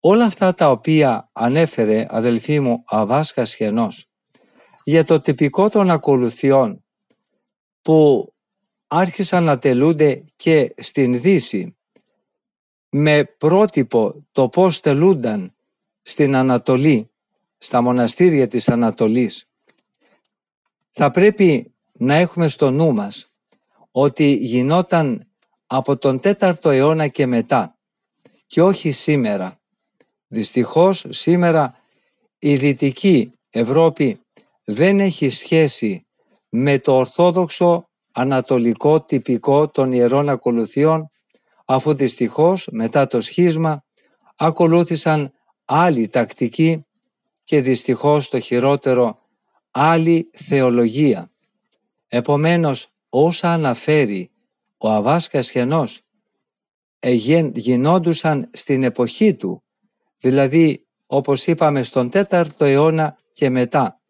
Όλα 0.00 0.24
αυτά 0.24 0.54
τα 0.54 0.70
οποία 0.70 1.30
ανέφερε 1.32 2.06
αδελφή 2.08 2.60
μου 2.60 2.82
Αβάσκα 2.86 3.44
Σχενός 3.44 4.08
για 4.84 5.04
το 5.04 5.20
τυπικό 5.20 5.68
των 5.68 5.90
ακολουθιών 5.90 6.84
που 7.82 8.30
άρχισαν 8.86 9.44
να 9.44 9.58
τελούνται 9.58 10.24
και 10.36 10.74
στην 10.76 11.20
Δύση 11.20 11.76
με 12.88 13.24
πρότυπο 13.24 14.26
το 14.32 14.48
πώς 14.48 14.80
τελούνταν 14.80 15.50
στην 16.02 16.34
Ανατολή, 16.34 17.10
στα 17.58 17.80
μοναστήρια 17.80 18.48
της 18.48 18.68
Ανατολής. 18.68 19.48
Θα 20.98 21.10
πρέπει 21.10 21.74
να 21.92 22.14
έχουμε 22.14 22.48
στο 22.48 22.70
νου 22.70 22.92
μας 22.92 23.32
ότι 23.90 24.32
γινόταν 24.32 25.26
από 25.66 25.96
τον 25.96 26.20
4ο 26.22 26.64
αιώνα 26.64 27.08
και 27.08 27.26
μετά 27.26 27.78
και 28.46 28.62
όχι 28.62 28.90
σήμερα. 28.90 29.60
Δυστυχώς 30.26 31.04
σήμερα 31.08 31.78
η 32.38 32.54
Δυτική 32.54 33.32
Ευρώπη 33.50 34.20
δεν 34.64 35.00
έχει 35.00 35.30
σχέση 35.30 36.06
με 36.48 36.78
το 36.78 36.96
ορθόδοξο 36.96 37.88
ανατολικό 38.12 39.00
τυπικό 39.00 39.68
των 39.68 39.92
ιερών 39.92 40.28
ακολουθιών 40.28 41.10
αφού 41.64 41.94
δυστυχώς 41.94 42.68
μετά 42.70 43.06
το 43.06 43.20
σχίσμα 43.20 43.84
ακολούθησαν 44.36 45.32
άλλη 45.64 46.08
τακτική 46.08 46.86
και 47.44 47.60
δυστυχώς 47.60 48.28
το 48.28 48.40
χειρότερο 48.40 49.24
άλλη 49.78 50.30
θεολογία. 50.32 51.30
Επομένως 52.08 52.88
όσα 53.08 53.52
αναφέρει 53.52 54.30
ο 54.76 54.90
Αβάς 54.90 55.28
Κασχενός 55.28 56.00
γινόντουσαν 57.54 58.50
στην 58.52 58.82
εποχή 58.82 59.34
του, 59.34 59.62
δηλαδή 60.18 60.86
όπως 61.06 61.46
είπαμε 61.46 61.82
στον 61.82 62.10
4ο 62.12 62.46
αιώνα 62.58 63.18
και 63.32 63.50
μετά. 63.50 64.00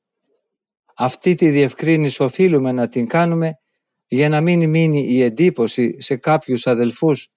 Αυτή 0.97 1.35
τη 1.35 1.51
διευκρίνηση 1.51 2.23
οφείλουμε 2.23 2.73
να 2.73 2.89
την 2.89 3.07
κάνουμε 3.07 3.59
για 4.07 4.29
να 4.29 4.41
μην 4.41 4.69
μείνει 4.69 5.01
η 5.01 5.23
εντύπωση 5.23 6.01
σε 6.01 6.17
κάποιους 6.17 6.67
αδελφούς 6.67 7.29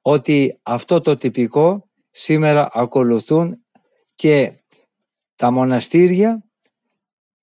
ότι 0.00 0.58
αυτό 0.62 1.00
το 1.00 1.16
τυπικό 1.16 1.90
σήμερα 2.10 2.68
ακολουθούν 2.72 3.64
και 4.14 4.52
τα 5.36 5.50
μοναστήρια 5.50 6.44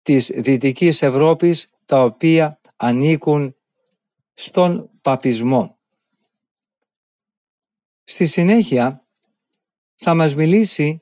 της 0.09 0.31
Δυτικής 0.35 1.01
Ευρώπης 1.01 1.69
τα 1.85 2.03
οποία 2.03 2.59
ανήκουν 2.75 3.55
στον 4.33 4.89
παπισμό. 5.01 5.77
Στη 8.03 8.25
συνέχεια 8.25 9.05
θα 9.95 10.13
μας 10.13 10.35
μιλήσει 10.35 11.01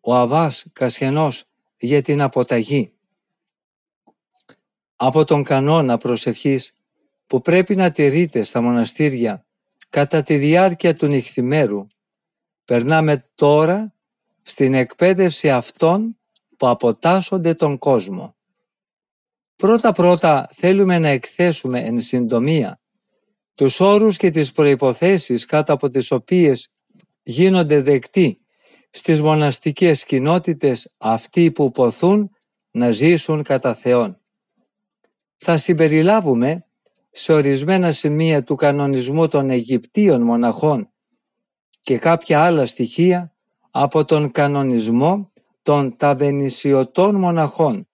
ο 0.00 0.14
Αβάς 0.14 0.66
Κασιανός 0.72 1.44
για 1.76 2.02
την 2.02 2.22
αποταγή. 2.22 2.92
Από 4.96 5.24
τον 5.24 5.42
κανόνα 5.42 5.96
προσευχής 5.96 6.72
που 7.26 7.40
πρέπει 7.40 7.76
να 7.76 7.90
τηρείται 7.90 8.42
στα 8.42 8.60
μοναστήρια 8.60 9.46
κατά 9.88 10.22
τη 10.22 10.36
διάρκεια 10.36 10.94
του 10.94 11.06
νυχθημέρου, 11.06 11.86
περνάμε 12.64 13.30
τώρα 13.34 13.94
στην 14.42 14.74
εκπαίδευση 14.74 15.50
αυτών 15.50 16.18
που 16.56 16.68
αποτάσσονται 16.68 17.54
τον 17.54 17.78
κόσμο. 17.78 18.35
Πρώτα-πρώτα 19.56 20.48
θέλουμε 20.52 20.98
να 20.98 21.08
εκθέσουμε 21.08 21.80
εν 21.80 22.00
συντομία 22.00 22.80
τους 23.54 23.80
όρους 23.80 24.16
και 24.16 24.30
τις 24.30 24.52
προϋποθέσεις 24.52 25.44
κάτω 25.44 25.72
από 25.72 25.88
τις 25.88 26.10
οποίες 26.10 26.68
γίνονται 27.22 27.80
δεκτοί 27.80 28.40
στις 28.90 29.22
μοναστικές 29.22 30.04
κοινότητες 30.04 30.92
αυτοί 30.98 31.52
που 31.52 31.70
ποθούν 31.70 32.30
να 32.70 32.90
ζήσουν 32.90 33.42
κατά 33.42 33.74
Θεόν. 33.74 34.20
Θα 35.36 35.56
συμπεριλάβουμε 35.56 36.66
σε 37.10 37.32
ορισμένα 37.32 37.92
σημεία 37.92 38.42
του 38.42 38.54
κανονισμού 38.54 39.28
των 39.28 39.50
Αιγυπτίων 39.50 40.22
μοναχών 40.22 40.90
και 41.80 41.98
κάποια 41.98 42.44
άλλα 42.44 42.66
στοιχεία 42.66 43.34
από 43.70 44.04
τον 44.04 44.30
κανονισμό 44.30 45.32
των 45.62 45.96
ταβενισιωτών 45.96 47.14
μοναχών, 47.14 47.88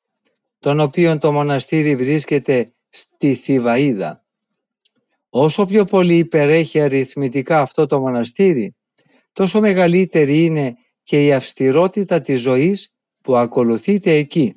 τον 0.62 0.80
οποίον 0.80 1.18
το 1.18 1.32
μοναστήρι 1.32 1.96
βρίσκεται 1.96 2.72
στη 2.88 3.42
Θηβαΐδα. 3.46 4.12
Όσο 5.28 5.66
πιο 5.66 5.84
πολύ 5.84 6.16
υπερέχει 6.16 6.80
αριθμητικά 6.80 7.60
αυτό 7.60 7.86
το 7.86 8.00
μοναστήρι, 8.00 8.76
τόσο 9.32 9.60
μεγαλύτερη 9.60 10.44
είναι 10.44 10.76
και 11.02 11.26
η 11.26 11.32
αυστηρότητα 11.32 12.20
της 12.20 12.40
ζωής 12.40 12.92
που 13.20 13.36
ακολουθείτε 13.36 14.10
εκεί. 14.10 14.54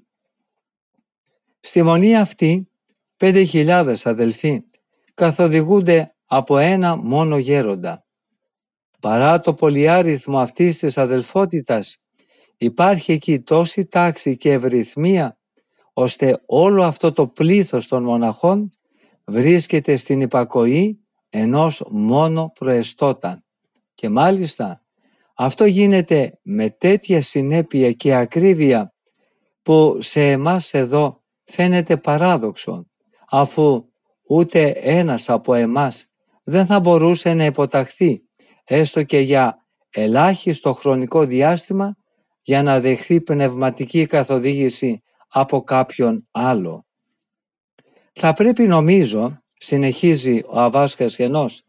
Στη 1.59 1.83
μονή 1.83 2.17
αυτή, 2.17 2.69
πέντε 3.17 3.43
χιλιάδες 3.43 4.05
αδελφοί 4.05 4.63
καθοδηγούνται 5.13 6.15
από 6.25 6.57
ένα 6.57 6.95
μόνο 6.95 7.37
γέροντα. 7.37 8.05
Παρά 8.99 9.39
το 9.39 9.53
πολυάριθμο 9.53 10.39
αυτής 10.39 10.77
της 10.77 10.97
αδελφότητας, 10.97 11.97
υπάρχει 12.57 13.11
εκεί 13.11 13.39
τόση 13.39 13.85
τάξη 13.85 14.37
και 14.37 14.51
ευρυθμία, 14.51 15.39
ώστε 15.97 16.41
όλο 16.45 16.83
αυτό 16.83 17.11
το 17.11 17.27
πλήθος 17.27 17.87
των 17.87 18.03
μοναχών 18.03 18.71
βρίσκεται 19.25 19.95
στην 19.95 20.21
υπακοή 20.21 20.99
ενός 21.29 21.83
μόνο 21.89 22.51
προεστώτα. 22.59 23.43
Και 23.93 24.09
μάλιστα 24.09 24.81
αυτό 25.35 25.65
γίνεται 25.65 26.39
με 26.41 26.69
τέτοια 26.69 27.21
συνέπεια 27.21 27.91
και 27.91 28.15
ακρίβεια 28.15 28.93
που 29.61 29.97
σε 29.99 30.31
εμάς 30.31 30.73
εδώ 30.73 31.23
φαίνεται 31.43 31.97
παράδοξο, 31.97 32.87
αφού 33.29 33.85
ούτε 34.27 34.67
ένας 34.67 35.29
από 35.29 35.53
εμάς 35.53 36.07
δεν 36.43 36.65
θα 36.65 36.79
μπορούσε 36.79 37.33
να 37.33 37.45
υποταχθεί 37.45 38.23
έστω 38.63 39.03
και 39.03 39.19
για 39.19 39.65
ελάχιστο 39.89 40.73
χρονικό 40.73 41.25
διάστημα 41.25 41.95
για 42.41 42.63
να 42.63 42.79
δεχθεί 42.79 43.21
πνευματική 43.21 44.05
καθοδήγηση 44.05 45.03
από 45.27 45.61
κάποιον 45.61 46.27
άλλο. 46.31 46.85
Θα 48.13 48.33
πρέπει 48.33 48.67
νομίζω, 48.67 49.37
συνεχίζει 49.57 50.43
ο 50.47 50.59
Αβάς 50.59 50.95
Κασιανός, 50.95 51.63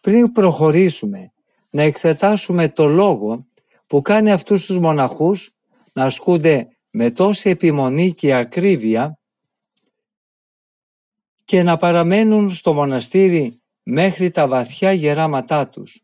πριν 0.00 0.32
προχωρήσουμε 0.32 1.32
να 1.70 1.82
εξετάσουμε 1.82 2.68
το 2.68 2.86
λόγο 2.86 3.46
που 3.86 4.02
κάνει 4.02 4.32
αυτούς 4.32 4.66
τους 4.66 4.78
μοναχούς 4.78 5.54
να 5.92 6.04
ασκούνται 6.04 6.68
με 6.90 7.10
τόση 7.10 7.50
επιμονή 7.50 8.14
και 8.14 8.34
ακρίβεια 8.34 9.18
και 11.44 11.62
να 11.62 11.76
παραμένουν 11.76 12.50
στο 12.50 12.72
μοναστήρι 12.72 13.62
μέχρι 13.82 14.30
τα 14.30 14.48
βαθιά 14.48 14.92
γεράματά 14.92 15.68
τους. 15.68 16.02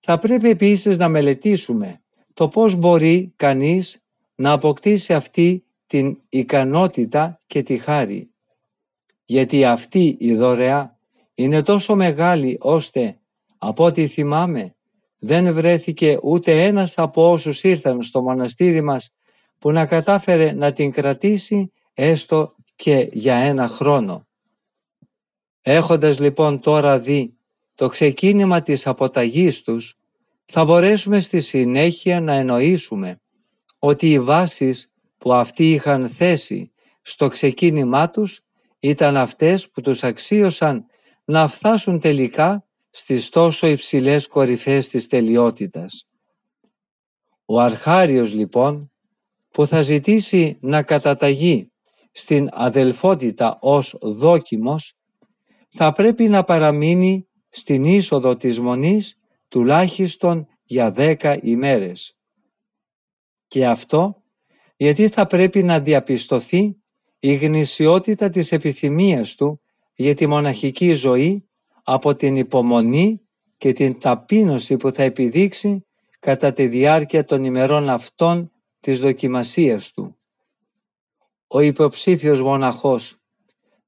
Θα 0.00 0.18
πρέπει 0.18 0.48
επίσης 0.48 0.98
να 0.98 1.08
μελετήσουμε 1.08 2.02
το 2.34 2.48
πώς 2.48 2.74
μπορεί 2.74 3.32
κανείς 3.36 4.02
να 4.34 4.52
αποκτήσει 4.52 5.14
αυτή 5.14 5.64
την 5.92 6.18
ικανότητα 6.28 7.38
και 7.46 7.62
τη 7.62 7.78
χάρη. 7.78 8.30
Γιατί 9.24 9.64
αυτή 9.64 10.16
η 10.18 10.34
δωρεά 10.34 10.98
είναι 11.34 11.62
τόσο 11.62 11.94
μεγάλη 11.94 12.58
ώστε 12.60 13.18
από 13.58 13.84
ό,τι 13.84 14.06
θυμάμαι 14.06 14.74
δεν 15.18 15.54
βρέθηκε 15.54 16.18
ούτε 16.22 16.62
ένας 16.62 16.98
από 16.98 17.30
όσους 17.30 17.62
ήρθαν 17.62 18.02
στο 18.02 18.22
μοναστήρι 18.22 18.80
μας 18.80 19.12
που 19.58 19.72
να 19.72 19.86
κατάφερε 19.86 20.52
να 20.52 20.72
την 20.72 20.90
κρατήσει 20.90 21.72
έστω 21.94 22.54
και 22.76 23.08
για 23.12 23.34
ένα 23.34 23.66
χρόνο. 23.68 24.26
Έχοντας 25.60 26.18
λοιπόν 26.18 26.60
τώρα 26.60 26.98
δει 26.98 27.36
το 27.74 27.88
ξεκίνημα 27.88 28.62
της 28.62 28.86
αποταγής 28.86 29.62
τους, 29.62 29.98
θα 30.44 30.64
μπορέσουμε 30.64 31.20
στη 31.20 31.40
συνέχεια 31.40 32.20
να 32.20 32.34
εννοήσουμε 32.34 33.20
ότι 33.78 34.10
οι 34.10 34.20
βάσεις 34.20 34.91
που 35.22 35.32
αυτοί 35.32 35.70
είχαν 35.72 36.08
θέσει 36.08 36.72
στο 37.02 37.28
ξεκίνημά 37.28 38.10
τους 38.10 38.40
ήταν 38.78 39.16
αυτές 39.16 39.68
που 39.70 39.80
τους 39.80 40.04
αξίωσαν 40.04 40.86
να 41.24 41.46
φτάσουν 41.46 42.00
τελικά 42.00 42.66
στις 42.90 43.28
τόσο 43.28 43.66
υψηλές 43.66 44.26
κορυφές 44.26 44.88
της 44.88 45.06
τελειότητας. 45.06 46.08
Ο 47.44 47.60
αρχάριος 47.60 48.32
λοιπόν 48.32 48.92
που 49.50 49.66
θα 49.66 49.82
ζητήσει 49.82 50.58
να 50.60 50.82
καταταγεί 50.82 51.72
στην 52.12 52.48
αδελφότητα 52.52 53.58
ως 53.60 53.96
δόκιμος 54.00 54.94
θα 55.68 55.92
πρέπει 55.92 56.28
να 56.28 56.44
παραμείνει 56.44 57.28
στην 57.48 57.84
είσοδο 57.84 58.36
της 58.36 58.60
Μονής 58.60 59.18
τουλάχιστον 59.48 60.46
για 60.62 60.90
δέκα 60.90 61.38
ημέρες. 61.42 62.16
Και 63.46 63.66
αυτό 63.66 64.21
γιατί 64.82 65.08
θα 65.08 65.26
πρέπει 65.26 65.62
να 65.62 65.80
διαπιστωθεί 65.80 66.76
η 67.18 67.34
γνησιότητα 67.34 68.30
της 68.30 68.52
επιθυμίας 68.52 69.34
του 69.34 69.60
για 69.94 70.14
τη 70.14 70.26
μοναχική 70.26 70.92
ζωή 70.92 71.48
από 71.82 72.14
την 72.16 72.36
υπομονή 72.36 73.20
και 73.58 73.72
την 73.72 74.00
ταπείνωση 74.00 74.76
που 74.76 74.90
θα 74.90 75.02
επιδείξει 75.02 75.86
κατά 76.18 76.52
τη 76.52 76.66
διάρκεια 76.66 77.24
των 77.24 77.44
ημερών 77.44 77.88
αυτών 77.88 78.52
της 78.80 79.00
δοκιμασίας 79.00 79.90
του. 79.90 80.16
Ο 81.46 81.60
υποψήφιος 81.60 82.42
μοναχός 82.42 83.16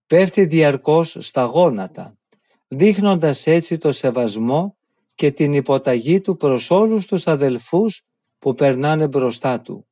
πέφτει 0.06 0.44
διαρκώς 0.44 1.16
στα 1.20 1.42
γόνατα, 1.42 2.18
δείχνοντας 2.66 3.46
έτσι 3.46 3.78
το 3.78 3.92
σεβασμό 3.92 4.76
και 5.14 5.30
την 5.30 5.52
υποταγή 5.52 6.20
του 6.20 6.36
προς 6.36 6.70
όλους 6.70 7.06
τους 7.06 7.26
αδελφούς 7.26 8.02
που 8.38 8.54
περνάνε 8.54 9.08
μπροστά 9.08 9.60
του. 9.60 9.86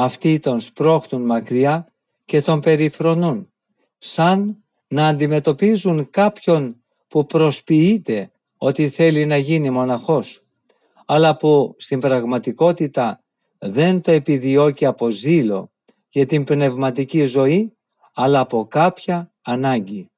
Αυτοί 0.00 0.38
τον 0.38 0.60
σπρώχνουν 0.60 1.22
μακριά 1.22 1.92
και 2.24 2.42
τον 2.42 2.60
περιφρονούν, 2.60 3.52
σαν 3.98 4.64
να 4.88 5.06
αντιμετωπίζουν 5.06 6.10
κάποιον 6.10 6.82
που 7.08 7.26
προσποιείται 7.26 8.30
ότι 8.56 8.88
θέλει 8.88 9.26
να 9.26 9.36
γίνει 9.36 9.70
μοναχός, 9.70 10.42
αλλά 11.06 11.36
που 11.36 11.74
στην 11.78 12.00
πραγματικότητα 12.00 13.22
δεν 13.58 14.00
το 14.00 14.10
επιδιώκει 14.10 14.84
από 14.84 15.10
ζήλο 15.10 15.70
για 16.08 16.26
την 16.26 16.44
πνευματική 16.44 17.24
ζωή, 17.24 17.76
αλλά 18.14 18.40
από 18.40 18.66
κάποια 18.66 19.32
ανάγκη. 19.42 20.10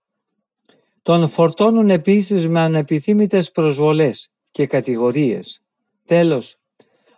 Τον 1.02 1.28
φορτώνουν 1.28 1.90
επίσης 1.90 2.48
με 2.48 2.60
ανεπιθύμητες 2.60 3.50
προσβολές 3.50 4.30
και 4.50 4.66
κατηγορίες. 4.66 5.62
Τέλος, 6.04 6.56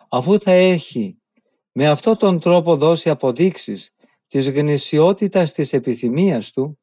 αφού 0.08 0.38
θα 0.38 0.52
έχει 0.52 1.16
με 1.72 1.88
αυτόν 1.88 2.16
τον 2.16 2.40
τρόπο 2.40 2.76
δώσει 2.76 3.10
αποδείξεις 3.10 3.90
της 4.26 4.50
γνησιότητας 4.50 5.52
της 5.52 5.72
επιθυμίας 5.72 6.50
του 6.50 6.78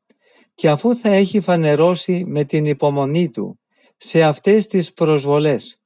και 0.54 0.70
αφού 0.70 0.96
θα 0.96 1.10
έχει 1.10 1.40
φανερώσει 1.40 2.24
με 2.28 2.44
την 2.44 2.66
υπομονή 2.66 3.30
του 3.30 3.60
σε 3.98 4.24
αυτές 4.24 4.68
τις 4.68 4.94
προσβολές 4.94 5.80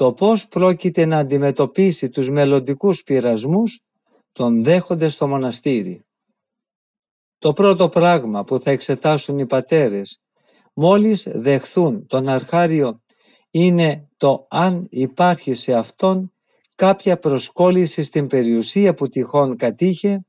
το 0.00 0.12
πώς 0.12 0.48
πρόκειται 0.48 1.04
να 1.04 1.18
αντιμετωπίσει 1.18 2.08
τους 2.08 2.30
μελλοντικούς 2.30 3.02
πειρασμούς, 3.02 3.80
τον 4.32 4.64
δέχονται 4.64 5.08
στο 5.08 5.28
μοναστήρι. 5.28 6.04
Το 7.38 7.52
πρώτο 7.52 7.88
πράγμα 7.88 8.44
που 8.44 8.58
θα 8.58 8.70
εξετάσουν 8.70 9.38
οι 9.38 9.46
πατέρες 9.46 10.20
μόλις 10.74 11.28
δεχθούν 11.34 12.06
τον 12.06 12.28
αρχάριο 12.28 13.02
είναι 13.50 14.08
το 14.16 14.46
αν 14.50 14.86
υπάρχει 14.90 15.54
σε 15.54 15.74
αυτόν 15.74 16.32
κάποια 16.80 17.16
προσκόλληση 17.16 18.02
στην 18.02 18.26
περιουσία 18.26 18.94
που 18.94 19.08
τυχόν 19.08 19.56
κατήχε, 19.56 20.24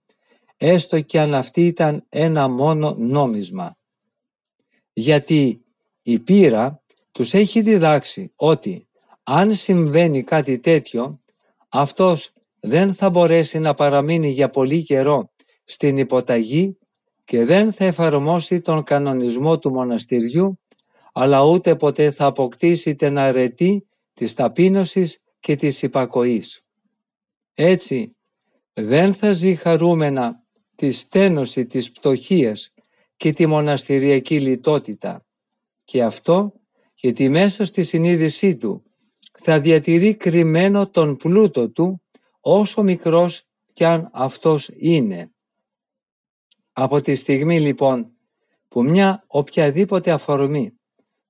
έστω 0.58 1.00
και 1.02 1.20
αν 1.20 1.34
αυτή 1.34 1.66
ήταν 1.66 2.06
ένα 2.10 2.48
μόνο 2.48 2.96
νόμισμα. 2.98 3.78
Γιατί 4.94 5.66
η 6.02 6.20
πείρα 6.20 6.84
τους 7.12 7.34
έχει 7.34 7.62
διδάξει 7.62 8.32
ότι 8.36 8.88
αν 9.24 9.54
συμβαίνει 9.54 10.24
κάτι 10.24 10.60
τέτοιο, 10.60 11.20
αυτός 11.70 12.32
δεν 12.60 12.94
θα 12.94 13.10
μπορέσει 13.10 13.60
να 13.60 13.74
παραμείνει 13.74 14.30
για 14.30 14.50
πολύ 14.50 14.84
καιρό 14.84 15.32
στην 15.64 15.98
υποταγή 15.98 16.78
και 17.24 17.46
δεν 17.46 17.74
θα 17.74 17.86
εφαρμόσει 17.86 18.62
τον 18.62 18.84
κανονισμό 18.84 19.60
του 19.60 19.72
μοναστηριού, 19.72 20.60
αλλά 21.14 21.44
ούτε 21.44 21.76
ποτέ 21.76 22.12
θα 22.12 22.26
αποκτήσει 22.26 22.96
την 22.96 23.18
αρετή 23.18 23.88
της 24.14 24.34
ταπείνωσης 24.34 25.22
και 25.42 25.56
της 25.56 25.82
υπακοής. 25.82 26.66
Έτσι, 27.54 28.16
δεν 28.74 29.14
θα 29.14 29.32
ζει 29.32 29.56
χαρούμενα 29.56 30.44
τη 30.76 30.92
στένωση 30.92 31.66
της 31.66 31.92
πτωχίας 31.92 32.74
και 33.16 33.34
τη 33.34 33.48
μοναστηριακή 33.48 34.40
λιτότητα. 34.40 35.26
Και 35.84 36.04
αυτό 36.04 36.54
γιατί 36.94 37.30
μέσα 37.30 37.66
στη 37.66 37.84
συνείδησή 37.84 38.56
του 38.56 38.84
θα 39.40 39.60
διατηρεί 39.60 40.16
κρυμμένο 40.16 40.90
τον 40.90 41.18
πλούτο 41.18 41.70
του 41.70 42.02
όσο 42.40 42.84
μικρός 42.84 43.44
κι 43.74 43.84
αν 43.84 44.10
αυτός 44.14 44.72
είναι. 44.76 45.32
Από 46.72 47.02
τη 47.02 47.16
στιγμή 47.16 47.60
λοιπόν 47.60 48.12
που 48.68 48.84
μια 48.84 49.24
οποιαδήποτε 49.28 50.12
αφορμή 50.12 50.74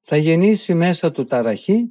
θα 0.02 0.18
γεννήσει 0.18 0.74
μέσα 0.74 1.12
του 1.12 1.24
ταραχή, 1.24 1.86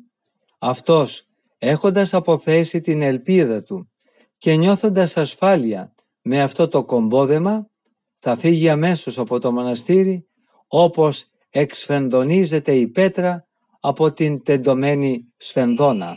αυτός 0.59 1.30
έχοντας 1.63 2.15
αποθέσει 2.15 2.81
την 2.81 3.03
ελπίδα 3.03 3.63
του 3.63 3.91
και 4.37 4.55
νιώθοντας 4.55 5.17
ασφάλεια 5.17 5.95
με 6.23 6.43
αυτό 6.43 6.69
το 6.69 6.85
κομπόδεμα, 6.85 7.71
θα 8.19 8.37
φύγει 8.37 8.69
αμέσως 8.69 9.19
από 9.19 9.39
το 9.39 9.53
μοναστήρι 9.53 10.27
όπως 10.67 11.25
εξφενδονίζεται 11.51 12.73
η 12.73 12.89
πέτρα 12.89 13.49
από 13.81 14.13
την 14.13 14.43
τεντωμένη 14.43 15.33
σφενδόνα. 15.37 16.17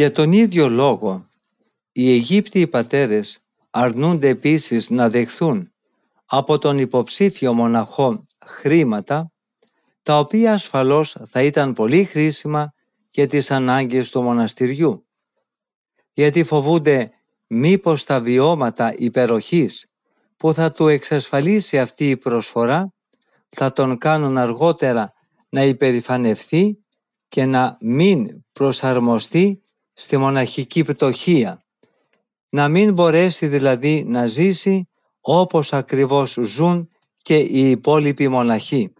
Για 0.00 0.12
τον 0.12 0.32
ίδιο 0.32 0.68
λόγο, 0.68 1.30
οι 1.92 2.12
Αιγύπτιοι 2.12 2.66
πατέρες 2.66 3.40
αρνούνται 3.70 4.28
επίσης 4.28 4.90
να 4.90 5.08
δεχθούν 5.08 5.72
από 6.24 6.58
τον 6.58 6.78
υποψήφιο 6.78 7.52
μοναχό 7.52 8.24
χρήματα, 8.46 9.32
τα 10.02 10.18
οποία 10.18 10.52
ασφαλώς 10.52 11.16
θα 11.28 11.42
ήταν 11.42 11.72
πολύ 11.72 12.04
χρήσιμα 12.04 12.72
για 13.10 13.26
τις 13.26 13.50
ανάγκες 13.50 14.10
του 14.10 14.22
μοναστηριού, 14.22 15.06
γιατί 16.12 16.44
φοβούνται 16.44 17.10
μήπως 17.46 18.04
τα 18.04 18.20
βιώματα 18.20 18.94
υπεροχής 18.96 19.86
που 20.36 20.52
θα 20.52 20.72
του 20.72 20.88
εξασφαλίσει 20.88 21.78
αυτή 21.78 22.10
η 22.10 22.16
προσφορά 22.16 22.92
θα 23.48 23.72
τον 23.72 23.98
κάνουν 23.98 24.38
αργότερα 24.38 25.12
να 25.48 25.64
υπερηφανευθεί 25.64 26.78
και 27.28 27.44
να 27.44 27.76
μην 27.80 28.44
προσαρμοστεί 28.52 29.62
στη 30.00 30.16
μοναχική 30.16 30.84
πτωχία. 30.84 31.64
Να 32.48 32.68
μην 32.68 32.92
μπορέσει 32.92 33.46
δηλαδή 33.46 34.04
να 34.06 34.26
ζήσει 34.26 34.88
όπως 35.20 35.72
ακριβώς 35.72 36.38
ζουν 36.42 36.90
και 37.22 37.38
οι 37.38 37.70
υπόλοιποι 37.70 38.28
μοναχοί. 38.28 38.92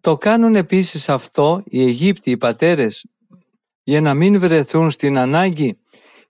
Το 0.00 0.16
κάνουν 0.16 0.54
επίσης 0.54 1.08
αυτό 1.08 1.62
οι 1.64 1.82
Αιγύπτιοι 1.82 2.36
πατέρες 2.36 3.04
για 3.82 4.00
να 4.00 4.14
μην 4.14 4.40
βρεθούν 4.40 4.90
στην 4.90 5.18
ανάγκη 5.18 5.78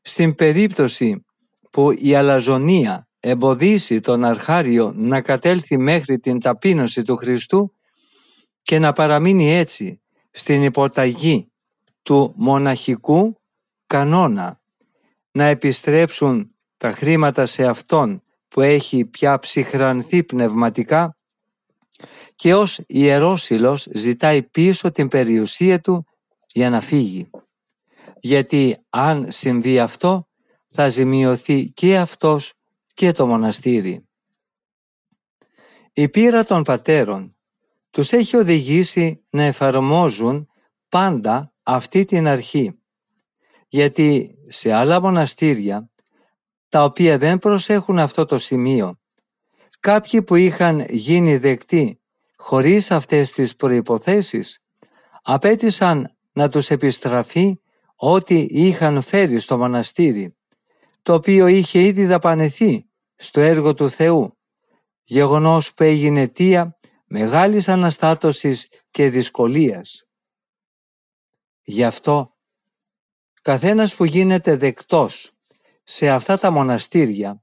στην 0.02 0.34
περίπτωση 0.34 1.24
που 1.70 1.90
η 1.90 2.14
αλαζονία 2.14 3.08
εμποδίσει 3.20 4.00
τον 4.00 4.24
αρχάριο 4.24 4.92
να 4.96 5.20
κατέλθει 5.20 5.78
μέχρι 5.78 6.18
την 6.18 6.40
ταπείνωση 6.40 7.02
του 7.02 7.16
Χριστού 7.16 7.72
και 8.62 8.78
να 8.78 8.92
παραμείνει 8.92 9.52
έτσι 9.52 10.00
στην 10.30 10.62
υποταγή 10.62 11.52
του 12.08 12.32
μοναχικού 12.36 13.40
κανόνα, 13.86 14.60
να 15.30 15.44
επιστρέψουν 15.44 16.54
τα 16.76 16.92
χρήματα 16.92 17.46
σε 17.46 17.66
Αυτόν 17.66 18.22
που 18.48 18.60
έχει 18.60 19.04
πια 19.04 19.38
ψυχρανθεί 19.38 20.24
πνευματικά 20.24 21.16
και 22.34 22.54
ως 22.54 22.80
ιερόσιλος 22.86 23.88
ζητάει 23.94 24.42
πίσω 24.42 24.90
την 24.90 25.08
περιουσία 25.08 25.80
του 25.80 26.06
για 26.46 26.70
να 26.70 26.80
φύγει. 26.80 27.30
Γιατί 28.20 28.76
αν 28.88 29.26
συμβεί 29.30 29.78
αυτό 29.78 30.28
θα 30.68 30.88
ζημιωθεί 30.88 31.70
και 31.70 31.98
αυτός 31.98 32.52
και 32.94 33.12
το 33.12 33.26
μοναστήρι. 33.26 34.08
Η 35.92 36.08
πείρα 36.08 36.44
των 36.44 36.62
πατέρων 36.62 37.36
τους 37.90 38.12
έχει 38.12 38.36
οδηγήσει 38.36 39.22
να 39.30 39.42
εφαρμόζουν 39.42 40.48
πάντα 40.88 41.52
αυτή 41.70 42.04
την 42.04 42.26
αρχή. 42.26 42.78
Γιατί 43.68 44.38
σε 44.46 44.72
άλλα 44.72 45.00
μοναστήρια, 45.00 45.90
τα 46.68 46.84
οποία 46.84 47.18
δεν 47.18 47.38
προσέχουν 47.38 47.98
αυτό 47.98 48.24
το 48.24 48.38
σημείο, 48.38 48.98
κάποιοι 49.80 50.22
που 50.22 50.34
είχαν 50.34 50.84
γίνει 50.88 51.36
δεκτοί 51.36 52.00
χωρίς 52.36 52.90
αυτές 52.90 53.32
τις 53.32 53.56
προϋποθέσεις, 53.56 54.58
απέτησαν 55.22 56.16
να 56.32 56.48
τους 56.48 56.70
επιστραφεί 56.70 57.60
ό,τι 57.94 58.36
είχαν 58.38 59.02
φέρει 59.02 59.38
στο 59.38 59.58
μοναστήρι, 59.58 60.36
το 61.02 61.14
οποίο 61.14 61.46
είχε 61.46 61.82
ήδη 61.82 62.06
δαπανεθεί 62.06 62.88
στο 63.16 63.40
έργο 63.40 63.74
του 63.74 63.90
Θεού, 63.90 64.38
γεγονός 65.02 65.74
που 65.74 65.82
έγινε 65.82 66.20
αιτία 66.20 66.78
μεγάλης 67.06 67.68
αναστάτωσης 67.68 68.68
και 68.90 69.10
δυσκολίας. 69.10 70.07
Γι' 71.70 71.84
αυτό, 71.84 72.34
καθένας 73.42 73.96
που 73.96 74.04
γίνεται 74.04 74.56
δεκτός 74.56 75.32
σε 75.82 76.08
αυτά 76.08 76.38
τα 76.38 76.50
μοναστήρια 76.50 77.42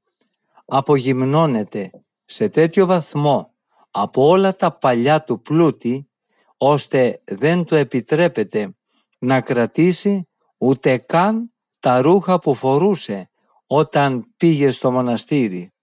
απογυμνώνεται 0.66 1.92
σε 2.26 2.50
τέτοιο 2.50 2.86
βαθμό 2.86 3.54
από 3.92 4.28
όλα 4.28 4.56
τα 4.56 4.78
παλιά 4.78 5.24
του 5.24 5.42
πλούτη, 5.42 6.10
ώστε 6.58 7.22
δεν 7.26 7.64
του 7.64 7.76
επιτρέπεται 7.76 8.76
να 9.18 9.42
κρατήσει 9.42 10.28
ούτε 10.58 10.98
καν 10.98 11.54
τα 11.80 12.02
ρούχα 12.02 12.40
που 12.40 12.56
φορούσε 12.56 13.30
όταν 13.66 14.34
πήγε 14.38 14.72
στο 14.72 14.92
μοναστήρι. 14.92 15.74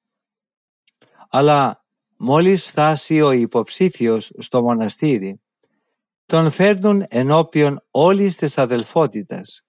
Αλλά 1.29 1.85
μόλις 2.17 2.67
φτάσει 2.67 3.21
ο 3.21 3.31
υποψήφιος 3.33 4.33
στο 4.39 4.63
μοναστήρι, 4.63 5.41
τον 6.33 6.51
φέρνουν 6.51 7.05
ενώπιον 7.09 7.85
όλης 7.91 8.37
της 8.37 8.59
αδελφότητας 8.59 9.63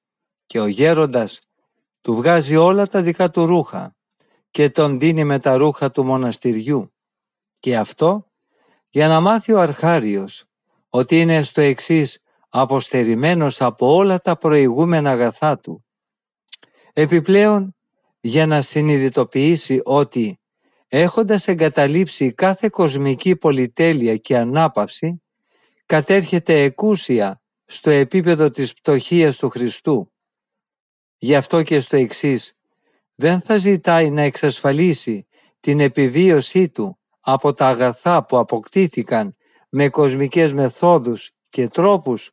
και 0.46 0.60
ο 0.60 0.68
γέροντας 0.68 1.40
του 2.02 2.16
βγάζει 2.16 2.56
όλα 2.56 2.88
τα 2.88 3.02
δικά 3.02 3.30
του 3.30 3.46
ρούχα 3.46 3.96
και 4.52 4.70
τον 4.70 5.00
δίνει 5.00 5.24
με 5.24 5.40
τα 5.40 5.56
ρούχα 5.58 5.92
του 5.92 6.04
μοναστηριού. 6.04 6.94
Και 7.60 7.78
αυτό 7.78 8.32
για 8.90 9.08
να 9.08 9.20
μάθει 9.20 9.54
ο 9.54 9.60
αρχάριος 9.60 10.46
ότι 10.90 11.22
είναι 11.22 11.44
στο 11.44 11.62
εξής 11.62 12.24
αποστερημένος 12.50 13.62
από 13.62 13.94
όλα 13.96 14.20
τα 14.20 14.38
προηγούμενα 14.38 15.12
αγαθά 15.12 15.60
του. 15.60 15.86
Επιπλέον 16.94 17.76
για 18.20 18.46
να 18.46 18.62
συνειδητοποιήσει 18.62 19.82
ότι 19.84 20.40
έχοντας 20.88 21.48
εγκαταλείψει 21.48 22.34
κάθε 22.34 22.70
κοσμική 22.70 23.36
πολυτέλεια 23.36 24.18
και 24.18 24.38
ανάπαυση, 24.38 25.23
κατέρχεται 25.86 26.62
εκούσια 26.62 27.42
στο 27.66 27.90
επίπεδο 27.90 28.50
της 28.50 28.74
πτωχίας 28.74 29.38
του 29.38 29.50
Χριστού. 29.50 30.14
Γι' 31.18 31.36
αυτό 31.36 31.64
και 31.64 31.80
στο 31.80 31.98
εξής, 31.98 32.58
δεν 33.16 33.42
θα 33.42 33.58
ζητάει 33.58 34.10
να 34.10 34.22
εξασφαλίσει 34.22 35.28
την 35.60 35.80
επιβίωσή 35.80 36.70
του 36.70 37.00
από 37.20 37.54
τα 37.54 37.68
αγαθά 37.68 38.26
που 38.26 38.38
αποκτήθηκαν 38.38 39.36
με 39.70 39.90
κοσμικές 39.90 40.54
μεθόδους 40.54 41.32
και 41.50 41.68
τρόπους 41.68 42.32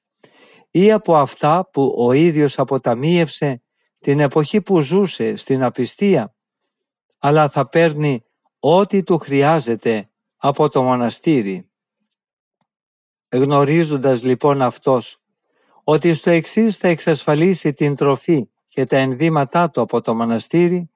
ή 0.70 0.92
από 0.92 1.16
αυτά 1.16 1.68
που 1.72 1.94
ο 1.98 2.12
ίδιος 2.12 2.58
αποταμίευσε 2.58 3.62
την 4.00 4.20
εποχή 4.20 4.60
που 4.60 4.80
ζούσε 4.80 5.36
στην 5.36 5.62
απιστία, 5.62 6.34
αλλά 7.18 7.48
θα 7.48 7.68
παίρνει 7.68 8.24
ό,τι 8.58 9.02
του 9.02 9.18
χρειάζεται 9.18 10.10
από 10.36 10.68
το 10.68 10.82
μοναστήρι. 10.82 11.69
Γνωρίζοντας 13.32 14.24
λοιπόν 14.24 14.62
αυτός 14.62 15.20
ότι 15.84 16.14
στο 16.14 16.30
εξής 16.30 16.76
θα 16.76 16.88
εξασφαλίσει 16.88 17.72
την 17.72 17.94
τροφή 17.94 18.48
και 18.68 18.84
τα 18.84 18.96
ενδύματά 18.96 19.70
του 19.70 19.80
από 19.80 20.00
το 20.00 20.14
μοναστήρι, 20.14 20.90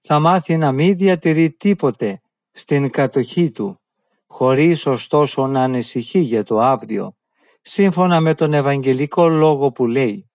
θα 0.00 0.18
μάθει 0.18 0.56
να 0.56 0.72
μην 0.72 0.96
διατηρεί 0.96 1.50
τίποτε 1.50 2.20
στην 2.52 2.90
κατοχή 2.90 3.50
του, 3.50 3.80
χωρίς 4.26 4.86
ωστόσο 4.86 5.46
να 5.46 5.62
ανησυχεί 5.62 6.18
για 6.18 6.44
το 6.44 6.60
αύριο, 6.60 7.16
σύμφωνα 7.60 8.20
με 8.20 8.34
τον 8.34 8.54
Ευαγγελικό 8.54 9.28
λόγο 9.28 9.72
που 9.72 9.86
λέει 9.86 10.30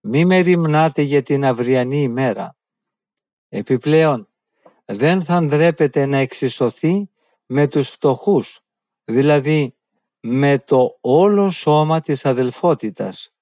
«Μη 0.00 0.24
με 0.24 0.38
ρημνάτε 0.38 1.02
για 1.02 1.22
την 1.22 1.44
αυριανή 1.44 2.02
ημέρα». 2.02 2.56
Επιπλέον, 3.48 4.28
δεν 4.84 5.22
θα 5.22 5.42
ντρέπεται 5.42 6.06
να 6.06 6.16
εξισωθεί 6.16 7.10
με 7.46 7.68
τους 7.68 7.88
φτωχούς, 7.88 8.60
δηλαδή 9.04 9.77
με 10.20 10.58
το 10.58 10.98
όλο 11.00 11.50
σώμα 11.50 12.00
της 12.00 12.26
αδελφότητας, 12.26 13.34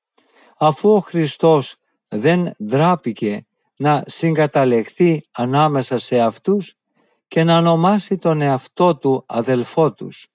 αφού 0.56 0.94
ο 0.94 0.98
Χριστός 0.98 1.76
δεν 2.08 2.52
ντράπηκε 2.64 3.46
να 3.76 4.04
συγκαταλεχθεί 4.06 5.24
ανάμεσα 5.30 5.98
σε 5.98 6.20
αυτούς 6.20 6.74
και 7.28 7.44
να 7.44 7.58
ονομάσει 7.58 8.16
τον 8.16 8.40
εαυτό 8.40 8.96
του 8.96 9.24
αδελφό 9.26 9.92
τους, 9.92 10.28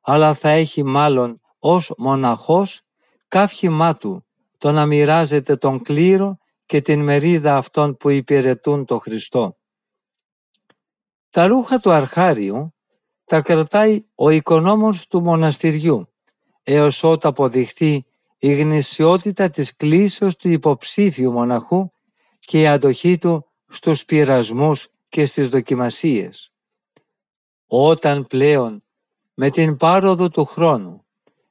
αλλά 0.00 0.34
θα 0.34 0.48
έχει 0.48 0.82
μάλλον 0.82 1.40
ως 1.58 1.92
μοναχός 1.96 2.82
καύχημά 3.28 3.96
του 3.96 4.26
το 4.58 4.72
να 4.72 4.86
μοιράζεται 4.86 5.56
τον 5.56 5.82
κλήρο 5.82 6.38
και 6.66 6.80
την 6.80 7.00
μερίδα 7.00 7.56
αυτών 7.56 7.96
που 7.96 8.08
υπηρετούν 8.08 8.84
το 8.84 8.98
Χριστό. 8.98 9.56
Τα 11.30 11.46
ρούχα 11.46 11.78
του 11.78 11.90
αρχάριου 11.90 12.74
τα 13.28 13.40
κρατάει 13.40 14.04
ο 14.14 14.30
οικονόμος 14.30 15.06
του 15.06 15.22
μοναστηριού, 15.22 16.08
έως 16.62 17.02
όταν 17.02 17.30
αποδειχθεί 17.30 18.04
η 18.38 18.54
γνησιότητα 18.54 19.50
της 19.50 19.76
κλήσεως 19.76 20.36
του 20.36 20.48
υποψήφιου 20.48 21.32
μοναχού 21.32 21.90
και 22.38 22.60
η 22.60 22.66
αντοχή 22.66 23.18
του 23.18 23.46
στους 23.68 24.04
πειρασμούς 24.04 24.88
και 25.08 25.26
στις 25.26 25.48
δοκιμασίες. 25.48 26.52
Όταν 27.66 28.26
πλέον 28.26 28.84
με 29.34 29.50
την 29.50 29.76
πάροδο 29.76 30.28
του 30.28 30.44
χρόνου 30.44 31.06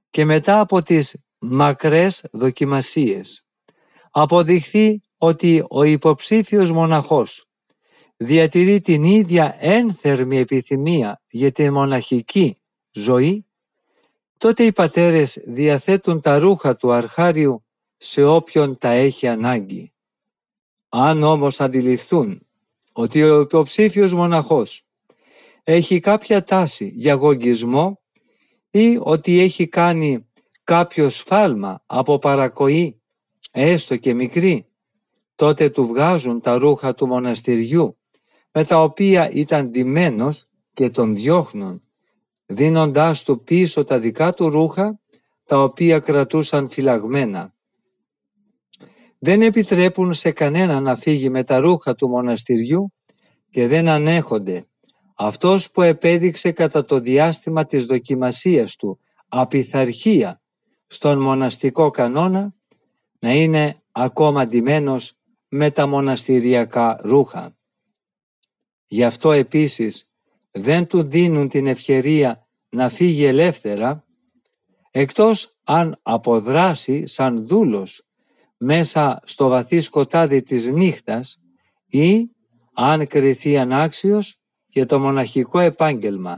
και 0.09 0.25
μετά 0.25 0.59
από 0.59 0.81
τις 0.81 1.17
μακρές 1.37 2.25
δοκιμασίες 2.31 3.45
αποδειχθεί 4.11 5.01
ότι 5.17 5.65
ο 5.69 5.83
υποψήφιος 5.83 6.71
μοναχός 6.71 7.46
διατηρεί 8.17 8.81
την 8.81 9.03
ίδια 9.03 9.55
ένθερμη 9.59 10.37
επιθυμία 10.37 11.21
για 11.29 11.51
την 11.51 11.73
μοναχική 11.73 12.57
ζωή, 12.91 13.45
τότε 14.37 14.63
οι 14.63 14.71
πατέρες 14.71 15.39
διαθέτουν 15.45 16.21
τα 16.21 16.39
ρούχα 16.39 16.75
του 16.75 16.91
αρχάριου 16.91 17.65
σε 17.97 18.23
όποιον 18.23 18.77
τα 18.77 18.89
έχει 18.89 19.27
ανάγκη. 19.27 19.91
Αν 20.89 21.23
όμως 21.23 21.61
αντιληφθούν 21.61 22.47
ότι 22.91 23.23
ο 23.23 23.41
υποψήφιος 23.41 24.13
μοναχός 24.13 24.85
έχει 25.63 25.99
κάποια 25.99 26.43
τάση 26.43 26.91
για 26.95 27.13
γογγισμό 27.13 28.01
ή 28.69 28.97
ότι 29.01 29.39
έχει 29.39 29.67
κάνει 29.67 30.27
κάποιο 30.63 31.09
σφάλμα 31.09 31.83
από 31.85 32.19
παρακοή, 32.19 33.01
έστω 33.51 33.97
και 33.97 34.13
μικρή, 34.13 34.67
τότε 35.35 35.69
του 35.69 35.85
βγάζουν 35.85 36.41
τα 36.41 36.57
ρούχα 36.57 36.95
του 36.95 37.07
μοναστηριού 37.07 37.96
με 38.57 38.63
τα 38.63 38.83
οποία 38.83 39.29
ήταν 39.29 39.69
ντυμένος 39.69 40.45
και 40.73 40.89
τον 40.89 41.15
διώχνουν, 41.15 41.83
δίνοντάς 42.45 43.23
του 43.23 43.43
πίσω 43.43 43.83
τα 43.83 43.99
δικά 43.99 44.33
του 44.33 44.49
ρούχα 44.49 44.99
τα 45.45 45.63
οποία 45.63 45.99
κρατούσαν 45.99 46.69
φυλαγμένα. 46.69 47.53
Δεν 49.19 49.41
επιτρέπουν 49.41 50.13
σε 50.13 50.31
κανένα 50.31 50.79
να 50.79 50.95
φύγει 50.95 51.29
με 51.29 51.43
τα 51.43 51.59
ρούχα 51.59 51.95
του 51.95 52.07
μοναστηριού 52.09 52.93
και 53.49 53.67
δεν 53.67 53.87
ανέχονται 53.87 54.65
αυτός 55.15 55.71
που 55.71 55.81
επέδειξε 55.81 56.51
κατά 56.51 56.85
το 56.85 56.99
διάστημα 56.99 57.65
της 57.65 57.85
δοκιμασίας 57.85 58.75
του 58.75 58.99
απειθαρχία 59.27 60.41
στον 60.87 61.21
μοναστικό 61.21 61.89
κανόνα 61.89 62.53
να 63.19 63.33
είναι 63.33 63.83
ακόμα 63.91 64.45
ντυμένος 64.45 65.13
με 65.47 65.71
τα 65.71 65.87
μοναστηριακά 65.87 66.99
ρούχα. 67.01 67.56
Γι' 68.87 69.03
αυτό 69.03 69.31
επίσης 69.31 70.09
δεν 70.51 70.87
του 70.87 71.03
δίνουν 71.03 71.49
την 71.49 71.67
ευκαιρία 71.67 72.47
να 72.69 72.89
φύγει 72.89 73.25
ελεύθερα 73.25 74.05
εκτός 74.91 75.57
αν 75.63 75.99
αποδράσει 76.01 77.07
σαν 77.07 77.47
δούλος 77.47 78.07
μέσα 78.57 79.19
στο 79.23 79.47
βαθύ 79.47 79.79
σκοτάδι 79.79 80.41
της 80.41 80.71
νύχτας 80.71 81.39
ή 81.85 82.29
αν 82.73 83.07
κριθεί 83.07 83.57
ανάξιος 83.57 84.41
για 84.67 84.85
το 84.85 84.99
μοναχικό 84.99 85.59
επάγγελμα. 85.59 86.35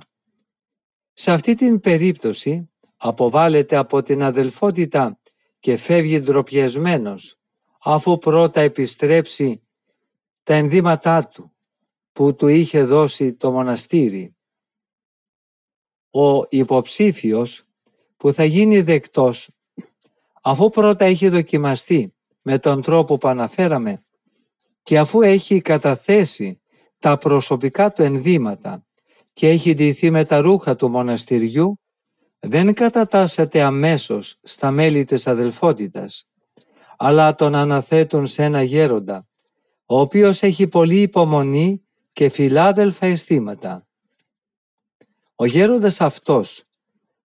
Σε 1.14 1.32
αυτή 1.32 1.56
την 1.56 1.80
περίπτωση 1.80 2.70
αποβάλλεται 2.97 3.76
από 3.76 4.02
την 4.02 4.24
αδελφότητα 4.24 5.20
και 5.60 5.78
φεύγει 5.78 6.20
ντροπιασμένος 6.20 7.39
αφού 7.84 8.18
πρώτα 8.18 8.62
επιστρέψει 8.62 9.64
τα 10.43 10.54
ενδύματά 10.54 11.28
του 11.28 11.49
που 12.20 12.36
του 12.36 12.47
είχε 12.47 12.84
δώσει 12.84 13.34
το 13.34 13.51
μοναστήρι. 13.51 14.36
Ο 16.09 16.45
υποψήφιος 16.49 17.63
που 18.17 18.34
θα 18.34 18.43
γίνει 18.43 18.82
δεκτός 18.82 19.49
αφού 20.41 20.70
πρώτα 20.70 21.05
έχει 21.05 21.30
δοκιμαστεί 21.30 22.15
με 22.41 22.59
τον 22.59 22.82
τρόπο 22.82 23.17
που 23.17 23.28
αναφέραμε 23.28 24.03
και 24.84 24.99
αφού 24.99 25.22
έχει 25.22 25.61
καταθέσει 25.61 26.61
τα 26.99 27.17
προσωπικά 27.17 27.91
του 27.91 28.01
ενδύματα 28.01 28.86
και 29.34 29.49
έχει 29.49 29.74
ντυθεί 29.74 30.11
με 30.11 30.26
τα 30.26 30.41
ρούχα 30.41 30.76
του 30.76 30.89
μοναστηριού, 30.89 31.80
δεν 32.39 32.74
κατατάσσεται 32.74 33.61
αμέσως 33.61 34.39
στα 34.41 34.72
μέλη 34.72 35.03
της 35.03 35.28
αδελφότητας, 35.28 36.28
αλλά 36.97 37.36
τον 37.36 37.55
αναθέτουν 37.55 38.26
σε 38.28 38.43
ένα 38.43 38.61
γέροντα, 38.61 39.28
ο 39.86 39.99
οποίος 39.99 40.41
έχει 40.41 40.67
πολύ 40.67 41.01
υπομονή 41.01 41.84
και 42.14 42.30
φιλάδελφα 42.30 43.05
αισθήματα. 43.05 43.88
Ο 45.36 45.45
γέροντας 45.45 46.01
αυτός 46.01 46.64